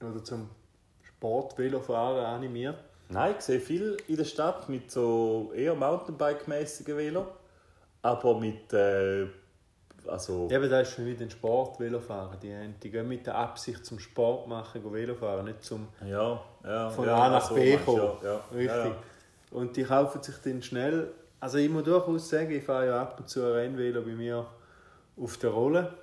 [0.00, 0.48] oder zum
[1.02, 2.78] Sportvelo-Fahren animiert.
[3.10, 7.26] Nein, ich sehe viel in der Stadt mit so eher Mountainbike-mäßigen Velo,
[8.02, 9.26] aber mit äh,
[10.06, 12.38] also Eben, das ist schon wieder ein Sportvelo-Fahren.
[12.40, 15.88] Die, haben- die gehen mit der Absicht zum Sport machen, gehen Velo fahren, nicht zum
[16.06, 18.12] ja, ja, von ja, A nach B kommen.
[18.24, 18.92] Ja, Richtig.
[19.50, 21.10] Und die kaufen sich dann schnell.
[21.40, 24.46] Also ich muss durchaus sagen, ich fahre ja ab und zu ein Rennvelo bei mir
[25.16, 25.94] auf der Rolle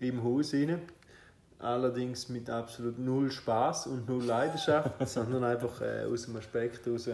[0.00, 0.82] im Haus rein.
[1.58, 7.08] Allerdings mit absolut null Spaß und null Leidenschaft, sondern einfach äh, aus dem Aspekt heraus,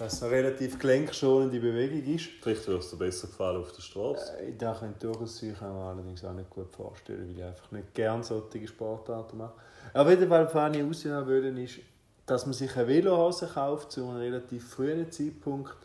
[0.00, 2.24] dass es eine relativ gelenkschonende Bewegung ist.
[2.40, 4.38] Vielleicht würde es dir besser gefallen auf der Straße.
[4.40, 7.70] Äh, Das könnte durchaus sein, kann man allerdings auch nicht gut vorstellen, weil ich einfach
[7.70, 9.52] nicht gerne solche Sportarten mache.
[9.92, 11.80] Aber auf jeden Fall, was ich raushaben wollte, ist,
[12.24, 15.76] dass man sich eine Velohose kauft zu einem relativ frühen Zeitpunkt,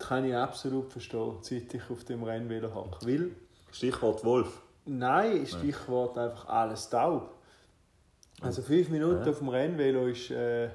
[0.00, 3.06] kann ich absolut verstehen, seit ich auf dem Rennvelo hocke.
[3.06, 3.30] Weil,
[3.70, 4.60] Stichwort Wolf.
[4.86, 7.30] nein, Stichwort einfach alles taub.
[8.40, 9.30] Also fünf Minuten Ja.
[9.30, 10.32] auf dem Rennvelo ist...
[10.32, 10.70] Äh,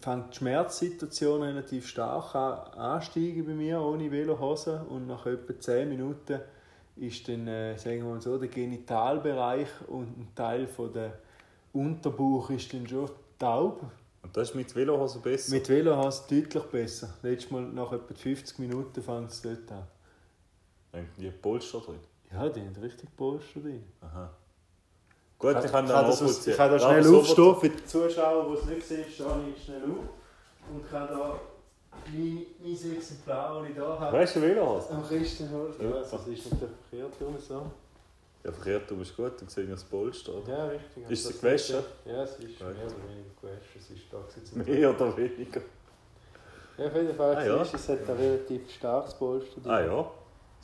[0.00, 5.88] fängt die Schmerzsituation relativ stark an, ansteigen bei mir ohne Velohose und nach etwa 10
[5.88, 6.40] Minuten
[6.96, 11.18] ist dann, äh, sagen wir mal so, der Genitalbereich und ein Teil von der
[11.72, 13.82] Unterbauch ist dann schon taub.
[14.22, 15.54] Und das ist mit Velohose besser.
[15.54, 17.14] Mit Velohose deutlich besser.
[17.22, 19.86] Letztes Mal nach etwa 50 Minuten fängt es dort an.
[20.92, 21.98] Haben die Polster drin.
[22.32, 23.84] Ja, die haben richtig Polster drin.
[24.00, 24.30] Aha.
[25.44, 26.50] Gut, ich, Ich kann kann, das, aus- nachvollziehen.
[26.52, 29.28] ich kann da Ja, schnell so aufstehen für die Zuschauer, die es nicht sehen, stehe
[29.56, 31.38] ich schnell auf und kann da
[32.12, 34.90] mein, mein Exemplar, das ich da habe, Weißt du, Velohose?
[34.90, 35.74] am Christen holen.
[35.78, 35.84] Ja.
[35.84, 37.62] Ja, das ist natürlich verkehrt rum so.
[38.42, 40.32] Ja, verkehrt, du bist gut, dann sehe ich das Polster.
[40.34, 40.50] Oder?
[40.58, 41.10] Ja, richtig.
[41.10, 41.76] Ist Das sie gewaschen?
[42.04, 43.78] Ja, es ist mehr oder weniger gewaschen.
[43.78, 44.56] Es ist da gesetzt.
[44.56, 45.60] Mehr oder weniger.
[46.76, 47.56] Ja, auf jeden Fall Ah, ja.
[47.64, 49.70] du, es hat ein relativ starkes Polster drin.
[49.70, 50.10] Ah ja,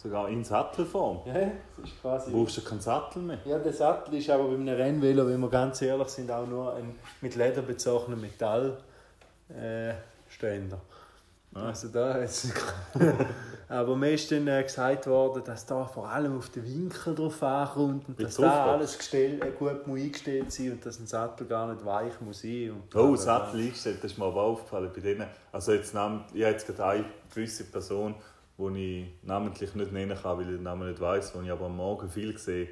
[0.00, 1.20] sogar in Sattelform.
[1.26, 2.30] Ja, es ist quasi...
[2.30, 3.38] Du brauchst du keinen Sattel mehr.
[3.44, 6.74] Ja, der Sattel ist aber bei einem Rennvelo, wenn wir ganz ehrlich sind, auch nur
[6.74, 8.78] ein mit Leder bezogener Metallständer.
[9.50, 9.92] Äh.
[11.52, 11.66] Ah.
[11.66, 12.46] Also da jetzt.
[13.68, 17.42] aber mir ist dann äh, gesagt worden, dass da vor allem auf den Winkel drauf
[17.42, 21.48] ankommt und dass da alles gestell, äh, gut muss eingestellt sein und dass ein Sattel
[21.48, 22.70] gar nicht weich muss sein.
[22.70, 25.26] Und Oh, Sattel eingestellt, das ist mir aber aufgefallen bei denen.
[25.50, 28.14] Also jetzt ich habe jetzt gerade eine gewisse Person,
[28.68, 31.66] die ich namentlich nicht nennen kann, weil ich den Namen nicht weiß, die ich aber
[31.66, 32.68] am Morgen viel sehe,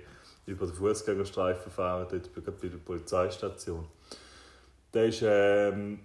[0.47, 3.86] über den Fußgängerstreifen fahren, dort bei, der Polizeistation.
[4.93, 6.01] Der ist, ähm,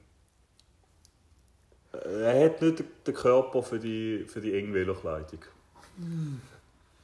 [1.91, 5.39] er hat nicht den Körper für die, für die enge Velokleidung.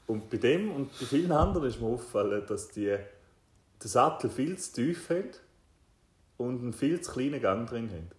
[0.07, 2.97] Und bei dem und bei vielen anderen ist mir aufgefallen, dass die
[3.82, 5.30] den Sattel viel zu tief haben
[6.38, 8.18] und einen viel zu kleinen Gang drin haben.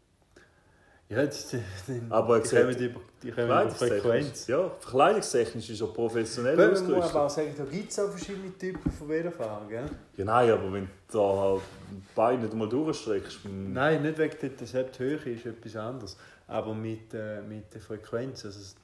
[1.10, 1.32] Ja, die,
[2.08, 4.46] Aber die gesagt, kommen über, die kommen über Frequenz.
[4.46, 7.14] Ja, verkleidungstechnisch ist er professionell Gut, man muss ausgerüstet.
[7.16, 9.90] aber auch sagen, da gibt es auch verschiedene Typen von Velofahren, gell?
[10.16, 14.56] Ja, nein, aber wenn du da halt die Beine nicht mal durchstreckst, Nein, nicht wegen
[14.56, 16.16] der Septhöhe ist etwas anderes.
[16.46, 18.44] Aber mit, äh, mit der Frequenz.
[18.44, 18.76] Also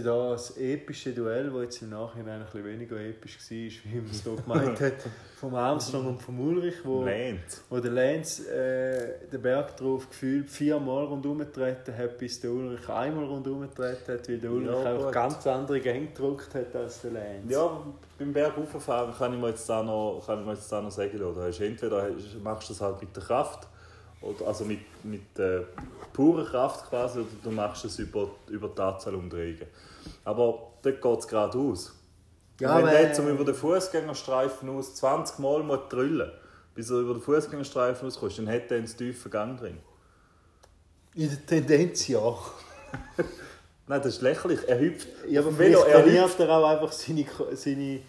[0.00, 4.22] das epische Duell, das jetzt im Nachhinein ein bisschen weniger episch war, wie man es
[4.22, 4.94] hier gemeint hat,
[5.36, 7.62] vom Armstrong und vom Ulrich, wo, Lenz.
[7.68, 12.88] wo der Lenz äh, den Berg drauf gefühlt viermal rundherum getreten hat, bis der Ulrich
[12.88, 17.02] einmal rundherum getreten hat, weil der Ulrich Ja, auch ganz andere Gänge gedrückt hat als
[17.02, 17.52] der Lenz.
[17.52, 17.82] Ja,
[18.18, 21.22] beim Bergauffahren kann ich mir jetzt da noch, kann ich mir jetzt da noch sagen,
[21.22, 22.08] oder entweder
[22.42, 23.68] machst du das halt mit der Kraft,
[24.22, 25.62] oder, also mit, mit äh,
[26.12, 29.66] purer Kraft quasi, oder du machst es über, über die Anzahl Umdrehungen.
[30.24, 31.92] Aber dort geht es geradeaus.
[32.60, 36.30] Ja, Wenn der zum über den Fußgängerstreifen aus 20 Mal muss drüllen
[36.74, 39.78] bis er über den Fußgängerstreifen auskommt, dann hat er einen tiefen Gang drin.
[41.14, 42.18] In der Tendenz ja.
[43.86, 44.60] Nein, das ist lächerlich.
[44.66, 45.08] Er hüpft.
[45.28, 48.00] Ja, aber Velo, er trainiert er auch einfach seine, seine,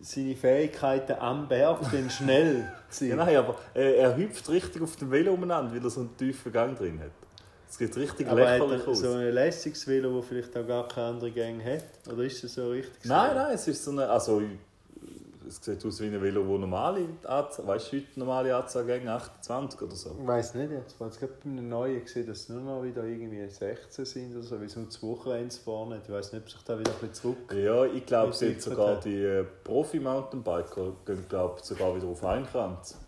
[0.00, 5.10] seine Fähigkeiten am Berg, dann schnell Ja, nein, aber er, er hüpft richtig auf dem
[5.10, 7.10] Velo umeinander, weil er so einen tiefen Gang drin hat.
[7.68, 8.98] Es geht richtig aber lächerlich er aus.
[8.98, 11.84] so ein lässiges Velo, das vielleicht auch gar keine andere Gang hat?
[12.12, 13.04] Oder ist es so richtig?
[13.04, 14.08] Nein, nein, es ist so eine.
[14.08, 14.42] Also,
[15.50, 17.66] es sieht aus wie ein Velo, wo normale Anzahl.
[17.66, 20.16] Weißt du, heute normale Anzahl gegen 28 oder so.
[20.20, 23.04] Ich weiß nicht, jetzt habe gerade bei einem neuen gesehen, dass es nur noch wieder
[23.04, 26.00] irgendwie 16 sind oder so, wie so zwei Wochenends vorne.
[26.04, 27.52] Ich weiß nicht, ob sich da wieder ein bisschen zurück.
[27.52, 32.46] Ja, ich glaube, sind sogar mit die äh, Profi-Mountainbiker gehen glaub, sogar wieder auf einen
[32.46, 32.98] Kranz.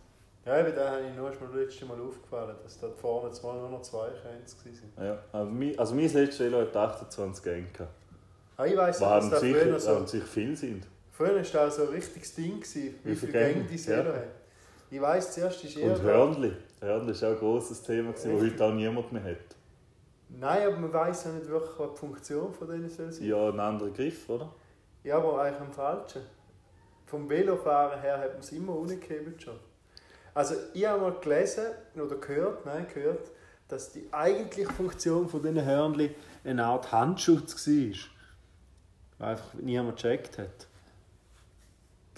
[0.45, 3.69] Ja, eben da habe ich nur das letzte Mal aufgefallen, dass da vorne zwar nur
[3.69, 5.07] noch zwei Kranz waren.
[5.07, 7.67] Ja, also, mein, also mein letztes Velo hat 28 Gänge.
[8.57, 10.07] Ah, ich weiss nicht, Was dass da früher so...
[10.07, 10.87] sich viel sind.
[11.23, 13.79] Früher war das so ein richtiges Ding, gewesen, wie Wie viele Gänge die ja.
[13.79, 14.27] Selo hat.
[14.91, 15.93] Ich weiss, zuerst ist eher...
[15.93, 16.53] Und Hörnli.
[16.81, 19.57] Hörnli war auch ein grosses Thema, das heute auch niemand mehr hat.
[20.29, 23.25] Nein, aber man weiss ja nicht wirklich, was die Funktion von denen soll sein.
[23.25, 24.53] Ja, ein anderer Griff, oder?
[25.05, 26.23] Ja, aber eigentlich am falschen.
[27.07, 29.61] Vom Velofahren her hat man es immer umgekehrt schon.
[30.35, 33.31] Also ich habe mal gelesen oder gehört, nein, gehört,
[33.69, 37.95] dass die eigentliche Funktion von diesen Hörnli eine Art Handschutz war.
[39.19, 40.67] Weil einfach niemand gecheckt hat.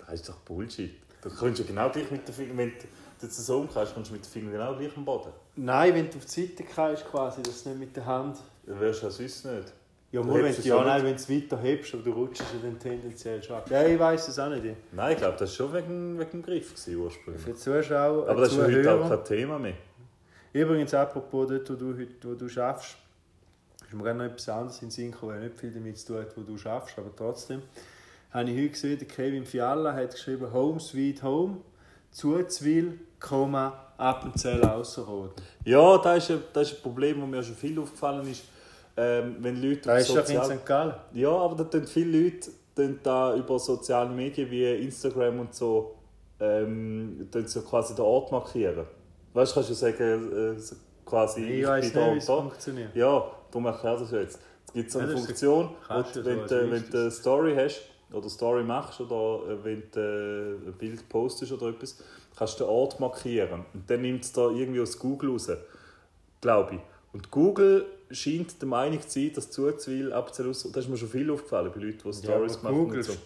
[0.06, 0.92] Das ist doch Bullshit.
[1.22, 2.86] Du kannst ja genau gleich mit den Fingern, wenn du
[3.22, 5.32] jetzt so umkreist, kommst du mit den Fingern genau gleich am Boden.
[5.56, 8.38] Nein, wenn du auf die Seite gehst, quasi, dass du nicht mit der Hand...
[8.66, 9.72] Dann wirst du ja sonst nicht.
[10.12, 12.44] Ja, Du nur wenn du, ja, nein, wenn du es weiter hebst, aber du rutschst
[12.52, 13.68] ja dann tendenziell ab.
[13.68, 14.64] Ja, ich weiss es auch nicht.
[14.92, 17.44] Nein, ich glaube, das war schon wegen, wegen dem Griff gewesen, Für ursprünglich.
[17.46, 19.74] die Zuschauer, Aber das ist heute auch kein Thema mehr.
[20.52, 22.96] Übrigens, apropos dort, wo du, wo du schaffst,
[23.84, 26.06] ist mir gerade noch etwas anderes in den Sinn gekommen, weil nicht viel damit zu
[26.06, 27.62] tun hat, wo du schaffst, aber trotzdem.
[28.34, 31.58] Habe ich heute gesehen, der Kevin Fiala hat geschrieben, Home Sweet Home,
[32.10, 35.30] Zuzwil, Komma, Appenzell Ausserrhoden.
[35.64, 38.42] Ja, das ist, ein, das ist ein Problem, das mir schon viel aufgefallen ist.
[38.96, 40.66] Ähm, wenn Leute Da ist doch in sozial- St.
[40.66, 40.94] Gallen.
[41.14, 45.94] Ja, aber da tun viele Leute tun da über soziale Medien wie Instagram und so,
[46.40, 48.84] ähm, so quasi den Ort markieren.
[49.32, 50.60] Weißt du, kannst du sagen, äh,
[51.04, 52.36] quasi Ich weiss bin da nicht, wie und es da.
[52.36, 52.96] funktioniert.
[52.96, 54.38] Ja, darum erkläre ich das jetzt.
[54.66, 57.10] Es gibt so Ja, eine das ist- Funktion, ja wenn, so du, wenn du eine
[57.12, 57.80] Story hast
[58.12, 62.02] oder Story machst oder äh, wenn du äh, ein Bild postest oder etwas,
[62.36, 63.64] kannst du den Ort markieren.
[63.72, 65.50] Und dann nimmt es da irgendwie aus Google raus,
[66.40, 66.80] glaube ich.
[67.12, 70.72] Und Google scheint der Meinung zu sein, dass Zuzwil abzulösen.
[70.72, 73.16] Das ist mir schon viel aufgefallen bei Leuten, die Stories aber machen Google- und so.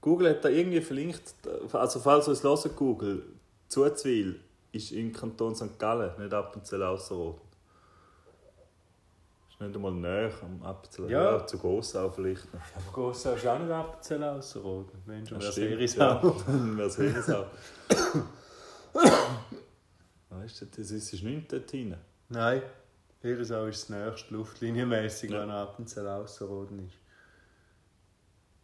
[0.00, 1.34] Google hat da irgendwie verlinkt,
[1.72, 3.24] also falls ihr es hört, Google,
[3.68, 4.38] Zuzwil
[4.70, 5.78] ist im Kanton St.
[5.78, 7.40] Gallen, nicht Appenzell Ausserrhoden.
[9.58, 11.10] Ist nicht einmal näher am Appenzell.
[11.10, 11.32] Ja.
[11.38, 12.60] Ja, zu Gossau vielleicht noch.
[12.74, 15.00] Aber Gossau ist auch nicht Appenzell Ausserrhoden.
[15.06, 16.34] Mensch, und Das Serisau.
[16.46, 16.52] ja.
[16.52, 17.46] Mercedes-Au.
[20.30, 21.96] Weißt du, das ist nicht dort hinten.
[22.28, 22.62] Nein,
[23.22, 25.40] Herisau ist das nächste luftlinienmäßig, Ja.
[25.42, 26.94] wenn Appenzell Ausserrhoden ist.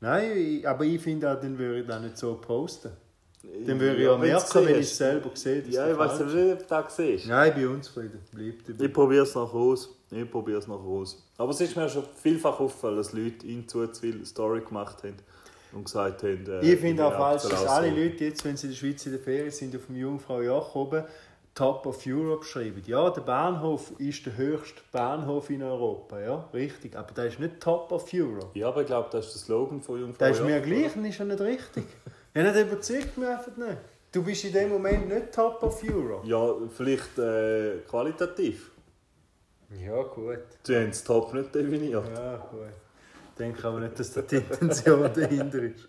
[0.01, 2.91] Nein, aber ich finde auch, dann würde ich das nicht so posten.
[3.67, 4.21] Dann würde ich ja du's
[4.55, 5.63] merken, wenn ich es selber sehe.
[5.69, 7.27] Ja, ich weiß nicht, ob du das siehst.
[7.27, 8.21] Nein, ich bin unzufrieden.
[8.33, 8.85] Bleib dabei.
[8.85, 9.97] Ich probiere es nachher aus.
[10.13, 11.25] Ich probiere es nachher aus.
[11.39, 15.17] Aber es ist mir schon vielfach aufgefallen, dass Leute in Zuzwil eine Story gemacht haben
[15.73, 16.47] und gesagt haben...
[16.47, 17.91] Äh, Ich finde auch falsch, dass alle.
[17.91, 20.75] Leute jetzt, wenn sie in der Schweiz in der Ferien sind, auf dem Jungfrau Joch
[20.75, 21.05] oben
[21.55, 22.83] Top of Europe schreiben.
[22.87, 26.97] Ja, der Bahnhof ist der höchste Bahnhof in Europa, ja, richtig.
[26.97, 28.59] Aber der ist nicht Top of Europe.
[28.59, 30.27] Ja, aber ich glaube, das ist der Slogan von Jungfrau.
[30.27, 31.85] Das ist mir gleich und ist ja nicht richtig.
[32.35, 33.77] Ja, nicht überzeugt mich einfach nicht.
[34.13, 36.27] Du bist in dem Moment nicht Top of Europe.
[36.27, 38.72] Ja, vielleicht äh, qualitativ.
[39.81, 40.39] Ja, gut.
[40.63, 42.07] Sie haben das Top nicht definiert.
[42.17, 42.61] Ja, gut.
[43.31, 45.89] Ich denke aber nicht, dass da die Intention dahinter ist.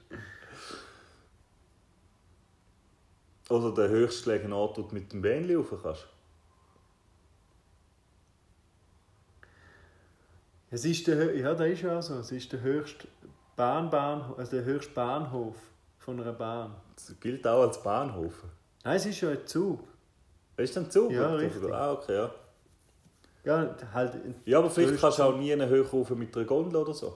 [3.50, 6.08] Oder der höchstgelegene Ort, wo du mit dem Bähnchen rauf kannst.
[10.72, 12.16] Es ist der, ja, das ist ja so.
[12.16, 13.08] Es ist der höchste
[13.56, 15.56] Bahnbahnhof, also der höchste Bahnhof
[16.00, 16.74] von einer Bahn.
[16.96, 18.44] Das gilt auch als Bahnhof.
[18.84, 19.84] Nein, es ist ja ein Zug.
[20.58, 21.12] Ist denn Zug?
[21.12, 21.72] Ja, richtig.
[21.72, 22.32] Ah, okay, ja.
[23.46, 24.18] Ja, halt.
[24.46, 27.16] Ja, aber vielleicht kannst du auch nie einen höher rauf mit einer Gondel oder so.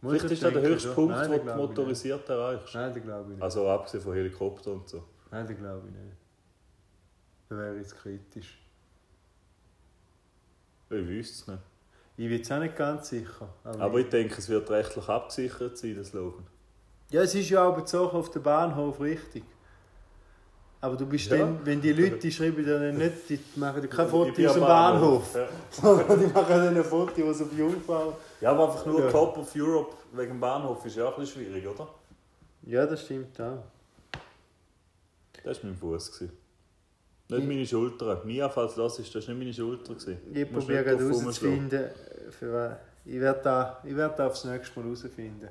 [0.00, 0.94] Vielleicht ich ist das der höchste schon.
[0.94, 2.64] Punkt, Nein, wo den du ich motorisiert erreichst.
[2.64, 2.74] nicht.
[2.74, 3.42] Nein, den glaube ich nicht.
[3.42, 5.04] Also abgesehen von Helikopter und so.
[5.30, 6.16] Nein, den glaube ich nicht.
[7.48, 8.58] Das wäre jetzt kritisch.
[10.90, 11.62] Ich wüsste es nicht.
[12.16, 13.48] Ich bin jetzt auch nicht ganz sicher.
[13.64, 16.46] Aber, Aber ich denke, es wird rechtlich abgesichert sein, das Slogan.
[17.10, 19.44] ja, es ist ja auch bezogen auf den Bahnhof richtig.
[20.82, 21.36] Aber du bist Ja.
[21.38, 24.60] dann, wenn die Leute, die schreiben dann nicht, die machen dir kein Foto aus dem
[24.62, 25.34] Bahnhof.
[25.34, 25.46] Ja.
[26.16, 28.16] Die machen dann ein Foto, sie auf Jungfrau.
[28.40, 29.10] ja, aber einfach nur Ja.
[29.10, 31.86] Top of Europe wegen dem Bahnhof ist ja auch ein bisschen schwierig, oder?
[32.62, 33.62] Ja, das stimmt auch.
[35.44, 36.20] Das war mein Fuß.
[36.22, 36.32] Nicht
[37.28, 38.22] Ich- meine Schulter.
[38.24, 39.94] Mia, falls das ist, das war nicht meine Schulter.
[40.32, 41.90] Ich probiere herauszufinden,
[42.30, 42.72] für was.
[43.04, 45.48] Ich werde da, ich werde da aufs nächste Mal herausfinden.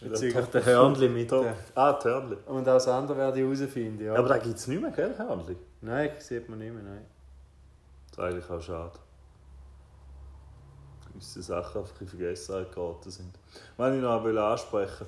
[0.00, 1.46] Bezüglich Top der of Hörnli mit Top.
[1.74, 2.36] Ah, die Hörnli.
[2.46, 4.14] Und auch das andere werde ich herausfinden, ja.
[4.14, 5.56] Aber da gibt es nicht mehr, gell, Hörnli?
[5.82, 7.06] Nein, sieht man nicht mehr, nein.
[8.10, 8.98] Das ist eigentlich auch schade.
[11.12, 13.38] Gewisse Sachen einfach in Vergessenheit geraten sind.
[13.76, 15.06] Wenn ich noch will ansprechen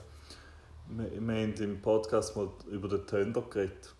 [0.88, 3.95] wir, wir haben im Podcast mal über den Tender geredet.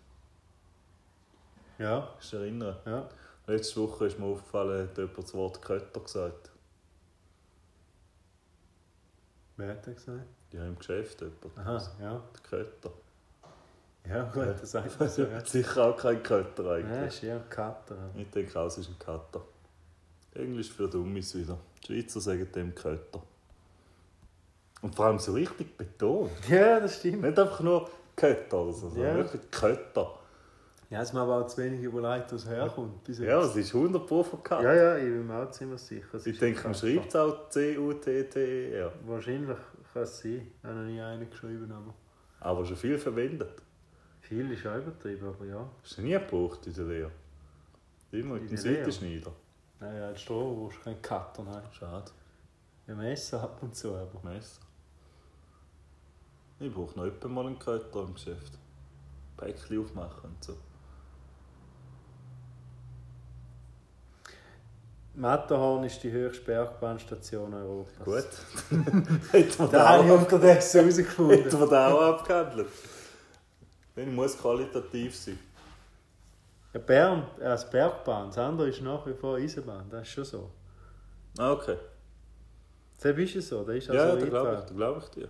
[1.79, 2.77] Ja, Kannst du dich erinnern?
[2.85, 3.09] ja.
[3.45, 6.51] Letzte Woche ist mir aufgefallen, hat jemand das Wort Kötter gesagt.
[9.57, 10.25] Wer hat das gesagt?
[10.53, 11.57] Ja, im Geschäft jemand.
[11.57, 12.21] Aha, ja.
[12.33, 12.91] Der Kötter.
[14.07, 15.39] Ja, gut, das sagt man so, ja.
[15.45, 17.15] Sicher auch kein Kötter Ja, eigentlich.
[17.15, 17.95] ist eher ein Cutter.
[18.15, 19.41] Ich denke auch, es ist ein Cutter.
[20.35, 21.57] Englisch für Dummies wieder.
[21.87, 23.21] Die Schweizer sagen dem Kötter.
[24.81, 26.31] Und vor allem so richtig betont.
[26.49, 27.21] Ja, das stimmt.
[27.21, 29.15] Nicht einfach nur Kötter oder so, sondern Ja.
[29.23, 30.19] wirklich Kötter.
[30.89, 33.03] Ja, es mir aber auch zu wenig überlegt, wo es herkommt.
[33.05, 33.51] bis Ja, jetzt.
[33.51, 34.61] es ist 100 Pro von Kötter.
[34.63, 36.19] ja, ja, ich bin mir auch ziemlich sicher.
[36.25, 38.91] Ich denke, man schreibt es auch C-U-T-T-E-R.
[39.07, 39.57] Wahrscheinlich
[39.93, 40.51] kann es sein.
[40.57, 41.93] Ich habe noch nie einen geschrieben, aber
[42.39, 43.61] Aber schon viel verwendet.
[44.21, 45.69] viel ist auch übertrieben, aber ja.
[45.81, 47.11] Hast du nie gebraucht in der Lehre?
[48.11, 48.57] Immer In Lehre?
[48.57, 49.31] Seitenschneider.
[49.79, 51.63] Nein, als Stroh brauchst du keinen Cutter, nein.
[51.71, 52.11] Schade.
[52.87, 54.19] Ein Messer ab und zu, aber...
[54.23, 54.61] Messer.
[56.59, 58.57] Ich brauche noch mal einen Kötter im Geschäft.
[59.37, 60.55] Päckchen aufmachen und so.
[65.15, 68.03] Matterhorn ist die höchste Bergbahnstation Europas.
[68.03, 68.25] Gut.
[69.31, 71.37] Hätten wir Da habe ich unterdessen herausgefunden.
[71.43, 72.67] hätten wir da auch abgehandelt.
[73.95, 75.37] Dann muss qualitativ sein.
[76.73, 80.25] Ja, Bern äh, als Bergbahn, das andere ist nach wie vor Eisenbahn, das ist schon
[80.25, 80.51] so.
[81.37, 81.77] Ah, okay.
[82.99, 85.29] Das ist es so, das ist also Ja, da glaube ich, glaub ich dir.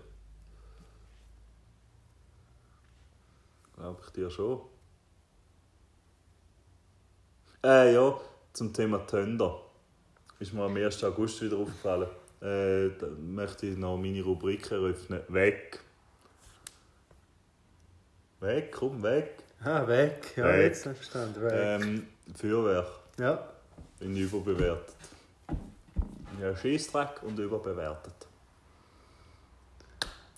[3.76, 4.62] Glaube ich dir schon.
[7.66, 8.18] Äh, ja,
[8.54, 9.60] zum Thema Tender.
[10.44, 11.02] Ist mir am 1.
[11.06, 12.10] August wieder aufgefallen.
[12.42, 15.22] Äh, da möchte ich noch meine Rubrik eröffnen.
[15.30, 15.80] Weg.
[18.42, 19.38] Weg, komm, weg.
[19.64, 20.64] Ah, weg, ja, Weg.
[20.64, 21.54] jetzt verstanden, weg.
[21.56, 22.88] Ähm, Feuerwerk.
[23.18, 23.48] Ja,
[24.00, 24.94] Bin überbewertet.
[26.42, 28.28] Ja, Schießtrack und überbewertet.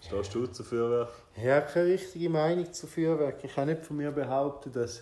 [0.01, 1.09] Stehst du zu Feuerwerk?
[1.35, 3.43] ich habe keine richtige Meinung zu Feuerwerk.
[3.43, 5.01] Ich kann nicht von mir behaupten, dass,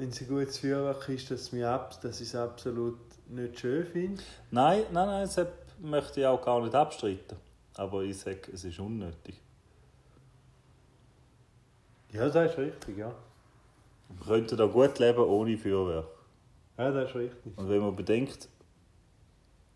[0.00, 2.98] wenn es ein gutes Feuerwerk ist, dass, mir ab, dass ich es absolut
[3.28, 4.22] nicht schön finde.
[4.50, 5.46] Nein, nein, nein, das
[5.78, 7.36] möchte ich auch gar nicht abstreiten.
[7.74, 9.38] Aber ich sage, es ist unnötig.
[12.12, 13.14] Ja, das ist richtig, ja.
[14.08, 16.08] Wir könnten da gut leben ohne Feuerwerk.
[16.78, 17.58] Ja, das ist richtig.
[17.58, 18.48] Und wenn man bedenkt,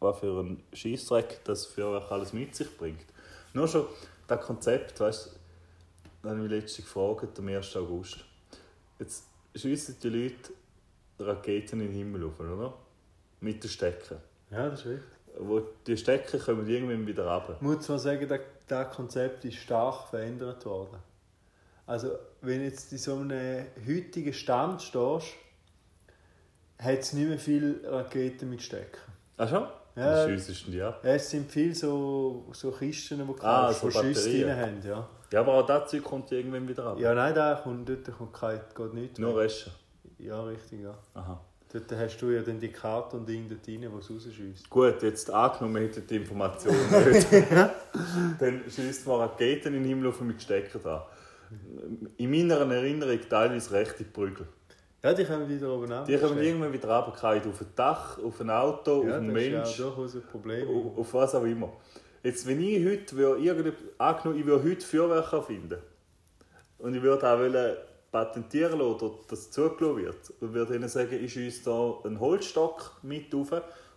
[0.01, 3.05] was für ein Schießdreck das Feuerwerk alles mit sich bringt.
[3.53, 3.87] Nur schon
[4.27, 5.31] das Konzept, weißt du,
[6.23, 7.77] da habe ich mich letztens gefragt, am 1.
[7.77, 8.25] August.
[8.99, 10.53] Jetzt schiessen die Leute
[11.19, 12.75] Raketen in den Himmel auf, oder?
[13.41, 14.17] Mit den Stecken.
[14.51, 15.09] Ja, das ist richtig.
[15.39, 17.55] Wo die Stecken kommen irgendwann wieder runter.
[17.57, 20.99] Ich muss zwar sagen, das, das Konzept ist stark verändert worden.
[21.87, 25.35] Also, wenn du jetzt in so einem heutigen Stand stehst,
[26.79, 29.01] hat es nicht mehr viele Raketen mit Stecken.
[29.37, 29.67] Ach schon?
[29.97, 30.29] Ja.
[30.29, 31.01] Wie du die ab?
[31.05, 34.83] Ja, es sind viele so, so Kisten, die du Ah, so Schüsse drin haben.
[34.85, 35.09] Ja.
[35.35, 37.03] Ja, aber auch das Zeug kommt irgendwann wieder runter.
[37.03, 39.37] ja, nein, da kommt, dort kommt kein, geht nichts Nur.
[39.37, 39.73] Reschen.
[40.19, 40.97] Ja, richtig, ja.
[41.15, 41.41] Aha.
[41.73, 44.71] Dort hast du ja den Indikator und Ding dort rein, wo es rausschießt.
[44.71, 46.73] Gut, jetzt angenommen, wir hätten die Information
[47.11, 47.27] nicht.
[48.39, 51.03] Dann schießt man Raketen in den Himmel auf mit Stecker dran.
[52.17, 54.47] In meiner Erinnerung teilweise rechte Prügel.
[55.03, 56.05] Ja, die kommen wieder oben an.
[56.07, 59.43] Die kommen irgendwann wieder runtergefallen, auf ein Dach, auf ein Auto, ja, auf einen das
[59.43, 60.69] ist Mensch, ja durchaus ein Problem.
[60.69, 61.73] auf, auf was auch immer.
[62.25, 65.79] Jetzt, wenn ich heute würde, angenommen, ich würde heute Feuerwerk erfinden
[66.79, 67.77] und ich würde auch wollen
[68.11, 72.93] patentieren lassen, oder das zugelassen wird, und würde ihnen sagen, ich schiesse da einen Holzstock
[73.03, 73.53] mit rauf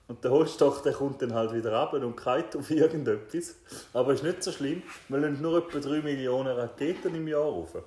[0.10, 3.56] und der Holzstock der kommt dann halt wieder runter und kalt auf irgendetwas.
[3.94, 7.78] Aber ist nicht so schlimm, wir lassen nur etwa 3 Millionen Raketen im Jahr rauf.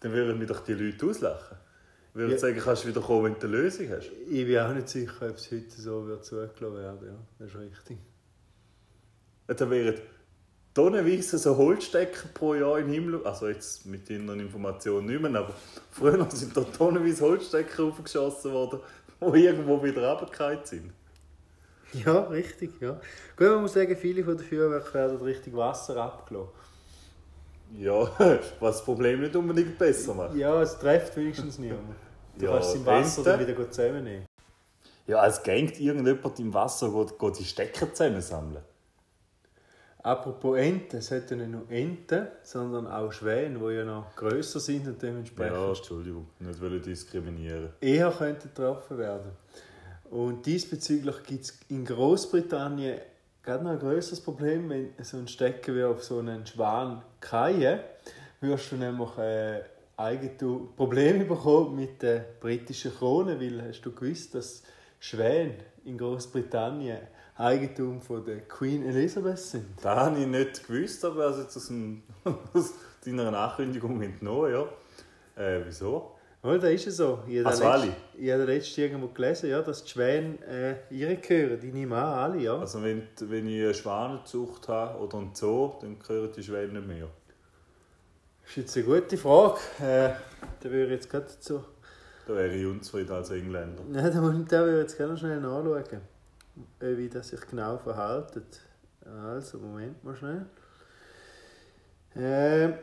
[0.00, 1.58] Dann würden mich doch die Leute auslachen.
[2.10, 2.38] Ich würde Ja.
[2.38, 4.10] sagen, kannst du wieder kommen, wenn du eine Lösung hast.
[4.28, 7.06] Ich bin auch nicht sicher, ob es heute so wird zugelassen werden.
[7.06, 7.98] Ja, das ist richtig.
[9.46, 10.00] Dann wären
[10.74, 13.26] tonnenweise so Holzstecker pro Jahr den Himmel.
[13.26, 15.54] Also jetzt mit deiner Information nicht mehr, aber
[15.90, 18.80] früher sind da tonnenweise Holzstecker aufgeschossen worden,
[19.20, 20.92] die irgendwo wieder runtergefallen sind.
[21.92, 22.80] Ja, richtig.
[22.80, 23.00] Ja.
[23.36, 26.52] Gut, man muss sagen, viele von den Feuerwerken werden richtig Wasser abgelassen.
[27.78, 28.10] Ja,
[28.60, 30.34] was das Problem nicht unbedingt besser macht.
[30.34, 31.96] Ja, es trifft wenigstens niemand.
[32.38, 34.26] Du Ja, kannst es im Wasser dann wieder zusammennehmen.
[35.06, 38.62] Ja, es gängt irgendjemand im Wasser, geht, geht die Stecker zusammensammeln.
[40.02, 44.58] Apropos Enten, es hat ja nicht nur Enten, sondern auch Schwäne, die ja noch grösser
[44.58, 47.68] sind und dementsprechend Ja, Entschuldigung, nicht wollen diskriminieren.
[47.80, 49.30] eher könnten getroffen werden.
[50.10, 52.98] Und diesbezüglich gibt es in Großbritannien
[53.42, 57.80] gerade noch ein größeres Problem, wenn so ein Stecker wie auf so einen Schwan kreien,
[58.40, 59.62] wirst du nämlich äh,
[59.96, 64.62] Eigentum Probleme bekommen mit der britischen Krone, weil hast du gewusst, dass
[64.98, 66.98] Schwäne in Großbritannien
[67.42, 69.66] Eigentum von der Queen Elizabeth sind?
[69.82, 72.02] Das habe ich nicht gewusst, aber also jetzt aus, dem,
[72.54, 72.72] aus
[73.04, 75.42] deiner Ankündigung entnommen, ja.
[75.42, 76.12] Äh, wieso?
[76.44, 77.20] Ja, da ist es so.
[77.28, 77.92] Ich Also letzt- alle?
[78.18, 81.60] Ich habe letztens irgendwo gelesen, ja, dass die Schwäne äh, ihre gehören.
[81.60, 82.58] Die nehmen an, alle, ja.
[82.58, 86.86] Also wenn, wenn ich eine Schwanenzucht habe oder einen Zoo, dann gehören die Schwäne nicht
[86.88, 87.08] mehr.
[88.42, 89.58] Das ist jetzt eine gute Frage.
[89.80, 90.10] Äh,
[90.60, 91.62] da würde ich jetzt gerade dazu.
[92.26, 93.82] Da wäre ich unzufrieden als Engländer.
[93.92, 95.84] Ja, da würde ich jetzt gerne schnell nachschauen,
[96.80, 98.42] wie das sich genau verhält.
[99.04, 100.46] Also, Moment mal schnell.
[102.14, 102.74] Äh,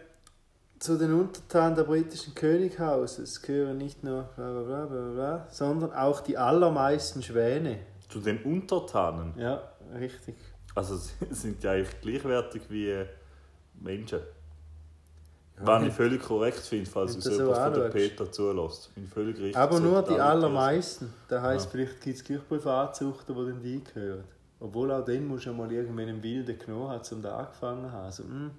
[0.79, 5.93] zu den Untertanen der britischen Könighauses gehören nicht nur bla bla bla bla bla, sondern
[5.93, 7.79] auch die allermeisten Schwäne.
[8.07, 9.33] Zu den Untertanen.
[9.37, 9.61] Ja,
[9.93, 10.35] richtig.
[10.73, 13.05] Also sie sind ja eigentlich gleichwertig wie äh,
[13.75, 14.19] Menschen.
[15.61, 17.89] Was ich völlig korrekt finde, falls wenn so jemand von der.
[17.89, 18.93] Peter zulässt.
[18.95, 19.57] Bin völlig richtig.
[19.57, 21.13] Aber nur die alle allermeisten.
[21.27, 21.71] Das heisst, Ja.
[21.71, 24.23] vielleicht gibt es gleich Privatzuchten, die dann die gehören.
[24.61, 27.91] Obwohl auch dann musst du mal irgendwann einen Wilden genommen haben, um da angefangen zu
[27.91, 28.05] haben.
[28.05, 28.51] Also, hm.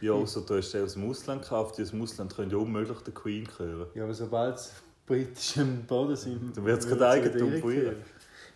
[0.00, 1.76] Ja, außer du hast den aus dem Ausland gekauft.
[1.78, 3.86] Die aus dem Ausland können ja unmöglich der Queen gehören.
[3.94, 4.70] Ja, aber sobald sie
[5.06, 7.96] britischem Boden sind, Dann würden gerade sie Eigentum von ihr.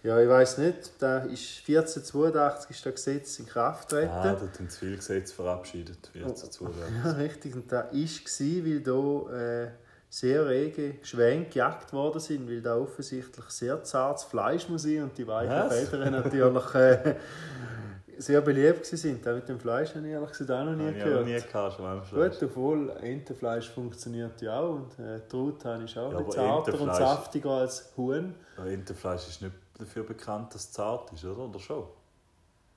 [0.04, 0.92] Ja, ich weiß nicht.
[0.98, 4.12] Da ist 1482 ist das Gesetz in Kraft Ah, getreten.
[4.22, 6.10] da haben zu viele Gesetze verabschiedet.
[6.12, 6.68] Wie jetzt dazu
[7.04, 7.54] Ja, richtig.
[7.54, 9.68] Und da war, weil da äh,
[10.10, 15.16] sehr rege Schwäne gejagt worden sind, weil da offensichtlich sehr zartes Fleisch muss sein und
[15.16, 15.70] die weichen?
[15.70, 17.14] Federn natürlich äh,
[18.18, 19.26] sehr beliebt sind.
[19.26, 21.20] Auch mit dem Fleisch habe ich ehrlich gesagt auch noch nie gehört.
[21.20, 22.10] noch nie gehabt.
[22.12, 26.80] Gut, obwohl Entenfleisch funktioniert ja auch und äh, Truthahn ist auch Ja, ein bisschen zarter
[26.80, 28.34] und saftiger als Huhn.
[28.58, 31.40] Aber Entenfleisch ist nicht dafür bekannt, dass es zart ist, oder?
[31.48, 31.84] Oder schon?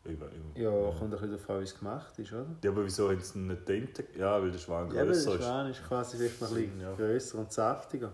[0.05, 2.45] Ich, ich, Ja, kommt ein bisschen davon, wie es gemacht ist, oder?
[2.63, 4.05] Ja, aber wieso haben sie nicht Ente?
[4.17, 5.23] Ja, weil der Schwan Ja, aber der ist.
[5.33, 6.93] Schwan ist quasi vielleicht noch ein bisschen Ja.
[6.93, 8.11] grösser und saftiger.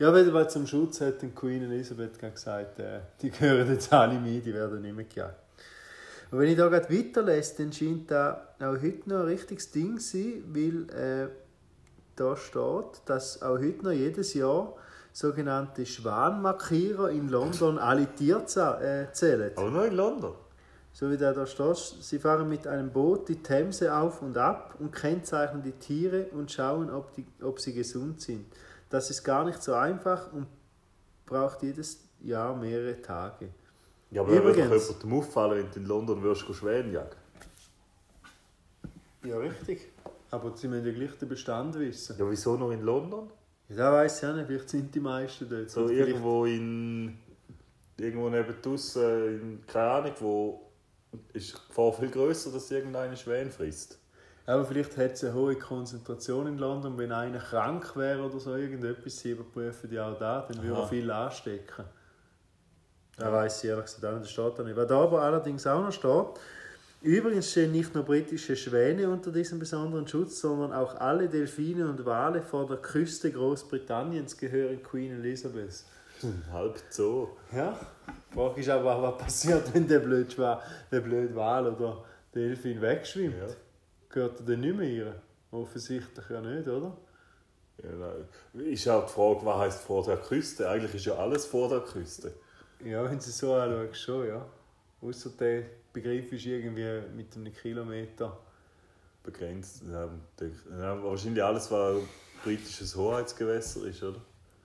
[0.00, 3.92] Ja, weil weil zum Schutz hat die Queen Elizabeth gerade gesagt, äh, die gehören jetzt
[3.92, 5.36] alle mit, die werden nicht mehr gejagt.
[6.32, 9.98] Und wenn ich da gerade weiterlese, dann scheint da auch heute noch ein richtiges Ding
[10.00, 11.28] zu sein, weil äh,
[12.16, 14.74] da steht, dass auch heute noch jedes Jahr
[15.20, 19.52] sogenannte Schwanmarkierer in London alle äh, zählen.
[19.56, 20.32] Aber nur in London.
[20.92, 24.74] So wie da, da steht, sie fahren mit einem Boot die Themse auf und ab
[24.78, 28.46] und kennzeichnen die Tiere und schauen, ob, die, ob sie gesund sind.
[28.88, 30.46] Das ist gar nicht so einfach und
[31.26, 33.50] braucht jedes Jahr mehrere Tage.
[34.10, 37.16] Ja, aber würde doch Übrigens- jemandem auffallen, wenn du in London würdest Schwäne jagen.
[39.22, 39.92] Ja, richtig.
[40.30, 42.16] Aber sie müssen ja gleich den Bestand wissen.
[42.18, 43.30] Ja, wieso noch in London?
[43.76, 45.70] Ja, weiss ich auch nicht, vielleicht sind die meisten dort.
[45.70, 47.18] So irgendwo in...
[47.96, 50.66] Irgendwo neben draussen, in keine Ahnung, wo...
[51.32, 53.98] Ist die Gefahr viel grösser, dass irgendeine Schwäne frisst.
[54.46, 56.96] Aber vielleicht hat es eine hohe Konzentration in London.
[56.96, 60.86] Wenn einer krank wäre oder so, irgendetwas, sie überprüfen die auch da, dann würde er
[60.86, 61.84] viel anstecken.
[63.16, 64.76] Da weiss ich ehrlich gesagt auch nicht, das steht da nicht.
[64.76, 66.40] Was da aber allerdings auch noch steht,
[67.00, 72.04] übrigens stehen nicht nur britische Schwäne unter diesem besonderen Schutz, sondern auch alle Delfine und
[72.04, 75.84] Wale vor der Küste Großbritanniens gehören Queen Elizabeth.
[76.52, 77.36] Halb so.
[77.52, 77.78] Ja,
[78.08, 82.80] die Frage ist aber, was passiert, wenn der blöde, Schwa der blöde Wal oder Delfin
[82.80, 83.36] wegschwimmt?
[83.38, 83.54] Ja.
[84.10, 85.14] Gehört er dann nicht mehr rein?
[85.50, 86.96] Offensichtlich ja nicht, oder?
[87.82, 88.66] Ja, nein.
[88.66, 90.68] Ist auch die Frage, was heisst vor der Küste?
[90.68, 92.32] Eigentlich ist ja alles vor der Küste.
[92.84, 94.46] Ja, wenn du so anschaust, schon, ja.
[95.00, 95.62] Außer der
[95.92, 98.38] Begriff ist irgendwie mit einem Kilometer.
[99.22, 99.82] Begrenzt.
[99.90, 100.08] Ja,
[100.78, 101.98] ja, wahrscheinlich alles, was
[102.42, 104.20] britisches Hoheitsgewässer ist, oder?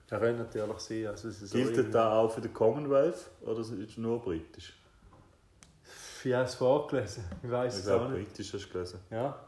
[0.08, 1.06] Das könnte natürlich sein.
[1.08, 4.72] Also es ist Gilt das da auch für den Commonwealth oder ist es nur britisch?
[6.24, 7.24] Ich habe es vorgelesen.
[7.42, 8.28] Ich weiß Ich es auch nicht.
[8.28, 9.00] britisch hast du gelesen.
[9.10, 9.38] Ja.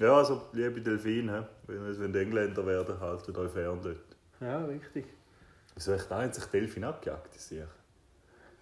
[0.00, 3.96] Ja, also liebe Delfine, wenn wenn die Engländer werden, haltet euch fern dort.
[4.40, 5.06] Ja, richtig.
[5.74, 7.66] Wieso haben sich Delfin abgejagt, sich?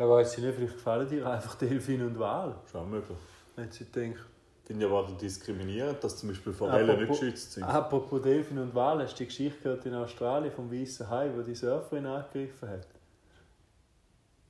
[0.02, 2.56] Ja, weiß ich nicht, vielleicht gefallen dir einfach Delfin und Wal.
[2.72, 3.16] Schon möglich.
[3.54, 4.18] Wenn sie denken.
[4.64, 7.62] Finde ich aber diskriminierend, dass zum Beispiel Forellen nicht geschützt sind.
[7.62, 11.42] Apropos Delfin und Wal, hast du die Geschichte gehört in Australien vom weißen Hai, wo
[11.42, 12.86] die Surferin angegriffen hat?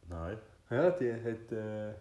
[0.09, 0.39] Nein.
[0.71, 1.53] Ja, die hat.
[1.53, 1.93] Äh,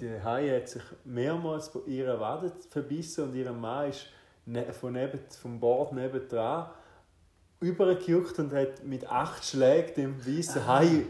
[0.00, 4.06] die Hai hat sich mehrmals von ihrer Wade verbissen und ihr Mann ist
[4.46, 6.68] ne von neben, vom Bord nebendran
[7.58, 11.06] übergejuckt und hat mit acht Schlägen dem weißen Hai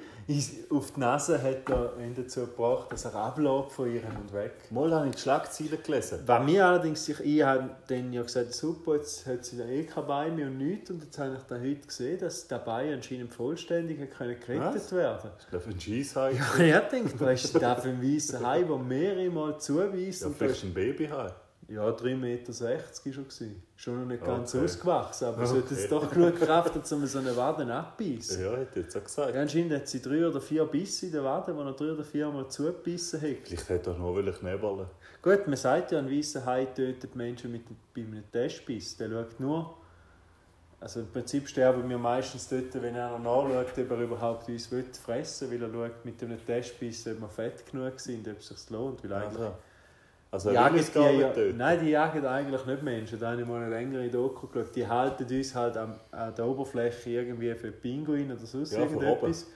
[0.70, 4.53] auf die Nase hat er ihn dazu gebracht, dass er abläuft von ihr und weg.
[4.70, 6.20] Mal habe ich die Schlagzeilen gelesen.
[6.26, 9.85] Was mir allerdings, ich, ich habe dann ja gesagt, super, jetzt hat sie da eh
[9.85, 10.91] keine Beine mehr und nichts.
[10.91, 14.93] Und jetzt habe ich dann heute gesehen, dass der Bein anscheinend vollständig können gerettet Was?
[14.93, 16.33] werden Ich glaube, ein Scheisshai.
[16.64, 20.22] Ja, ich denke, was ist da für ein weißer Hai, der mehrere Mal zuweist?
[20.22, 21.31] Ja, vielleicht ist- ein Babyhai.
[21.71, 23.25] Ja, 3,60 Meter war schon.
[23.25, 23.62] Gewesen.
[23.77, 24.64] Schon noch nicht ganz Okay.
[24.64, 25.61] ausgewachsen, aber es Okay.
[25.62, 28.43] hat jetzt doch genug Kraft, um so eine Wade abbeißen.
[28.43, 29.35] Ja, hätte ich jetzt auch gesagt.
[29.35, 32.05] Ja, anscheinend hat sie drei oder vier Bisse in der Wade, die er drei oder
[32.05, 33.37] vier Mal zugebissen hat.
[33.45, 34.87] Vielleicht hätte er will knebeln.
[35.23, 37.62] Gut, man sagt ja, ein weißer Hai tötet Menschen mit,
[37.95, 38.97] bei einem Testbiss.
[38.97, 39.77] Der schaut nur.
[40.81, 45.51] Also im Prinzip sterben wir meistens dort, wenn einer nachschaut, ob er überhaupt uns fressen
[45.51, 48.71] will, weil er schaut mit einem Testbiss, ob wir fett genug sind, ob es sich
[48.71, 49.05] lohnt.
[49.05, 49.55] Weil eigentlich Also,
[50.31, 53.18] also jagen es gar nicht ja, nein, die jagen eigentlich nicht Menschen.
[53.18, 54.76] Da habe ich mal eine längere Doku geschaut.
[54.76, 59.47] Die halten uns halt an, an der Oberfläche irgendwie für Pinguin oder sonst Ja, irgendetwas.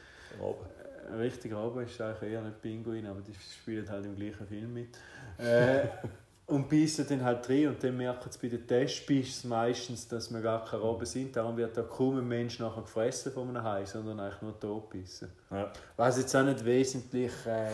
[0.41, 0.67] Oben.
[1.13, 4.75] Ein richtiger Robben ist eigentlich eher nicht Pinguin, aber die spielen halt im gleichen Film
[4.75, 4.99] mit.
[5.39, 5.87] Äh,
[6.47, 10.41] und beißen dann halt rein und dann merken sie bei den Testbissen meistens, dass wir
[10.41, 11.37] gar keine Robben sind.
[11.37, 15.31] Darum wird da kaum ein Mensch nachher gefressen von einem Hai, sondern eigentlich nur totbissen.
[15.51, 15.73] Ja.
[15.97, 17.69] Was jetzt auch nicht wesentlich äh,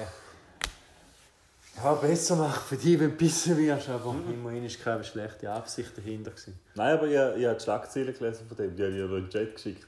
[1.82, 5.96] ja, besser macht für dich, wenn du bissen wirst, aber immerhin war keine schlechte Absicht
[5.96, 6.30] dahinter.
[6.30, 6.58] Gewesen.
[6.74, 8.76] Nein, aber ich, ich habe die Schlagzeilen gelesen von dem.
[8.76, 9.86] Die habe ich ja noch in den Chat geschickt.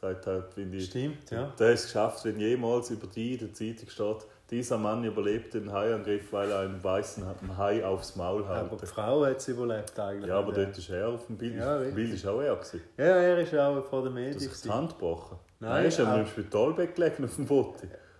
[0.00, 1.52] Sagt halt, wenn die, Stimmt, ja.
[1.58, 5.60] Der hat es geschafft, wenn jemals über die in der Zeitung steht, dieser Mann überlebte
[5.60, 7.24] den Haiangriff, weil er einen weißen
[7.58, 8.86] Hai aufs Maul Aber die.
[8.86, 10.28] Frau hat es überlebt eigentlich.
[10.28, 10.64] Ja, aber Ja.
[10.64, 11.56] dort ist er auf dem Bild.
[11.56, 12.54] Ja, das Bild ist auch er.
[12.56, 12.80] Gewesen.
[12.96, 14.34] Ja, er ist auch vor der Du Medien.
[14.36, 14.70] hast sich die.
[14.70, 15.38] Hand gebrochen.
[15.60, 17.74] Nein, Nein, ist er auch- im Spitalbett gelegen auf dem Foto.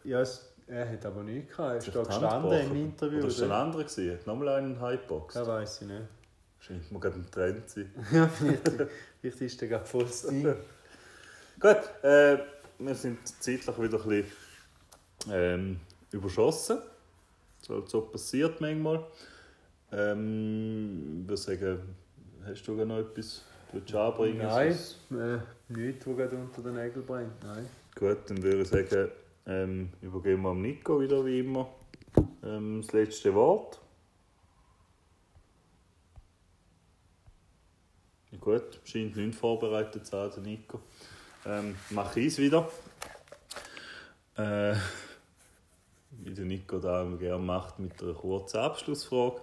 [0.04, 1.72] Ja, es, er hat aber nichts gehabt.
[1.72, 2.70] Er ist da gestanden gebrochen.
[2.70, 3.18] im Interview.
[3.18, 4.18] Oder ist ein anderer gewesen?
[4.26, 5.36] Nochmal einen Hai geboxt.
[5.36, 6.02] Das weiß ich nicht.
[6.60, 7.92] Scheint mir gerade ein Trend zu sein.
[8.12, 8.72] Ja, vielleicht,
[9.20, 10.54] vielleicht ist der gerade voll das Ding.
[11.60, 12.38] Gut, äh,
[12.78, 14.32] wir sind zeitlich wieder ein bisschen
[15.30, 15.80] ähm,
[16.12, 16.78] überschossen.
[17.60, 19.04] So, so passiert manchmal.
[19.90, 21.96] Ähm, ich würde sagen,
[22.44, 23.42] hast du noch etwas
[23.72, 24.38] willst du anbringen?
[24.38, 24.72] Nein,
[25.12, 25.38] äh,
[25.68, 27.42] nichts, was gerade unter den Nägeln brennt.
[27.42, 27.68] Nein.
[27.94, 29.10] Gut, dann würde ich sagen,
[29.48, 31.68] ähm, übergeben wir am Nico wieder wie immer
[32.44, 33.80] ähm, das letzte Wort.
[38.30, 40.80] Ja, Gut, scheint nicht vorbereitet zu sein, Nico.
[41.46, 42.68] Ähm, mache ich es wieder.
[44.36, 44.74] Äh,
[46.10, 49.40] wie der Nico da gerne macht, mit einer kurzen Abschlussfrage.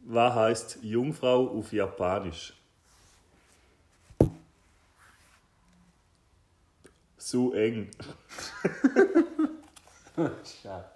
[0.00, 2.55] Was heißt Jungfrau auf Japanisch?
[7.26, 7.90] Su eng.
[10.44, 10.95] Schade.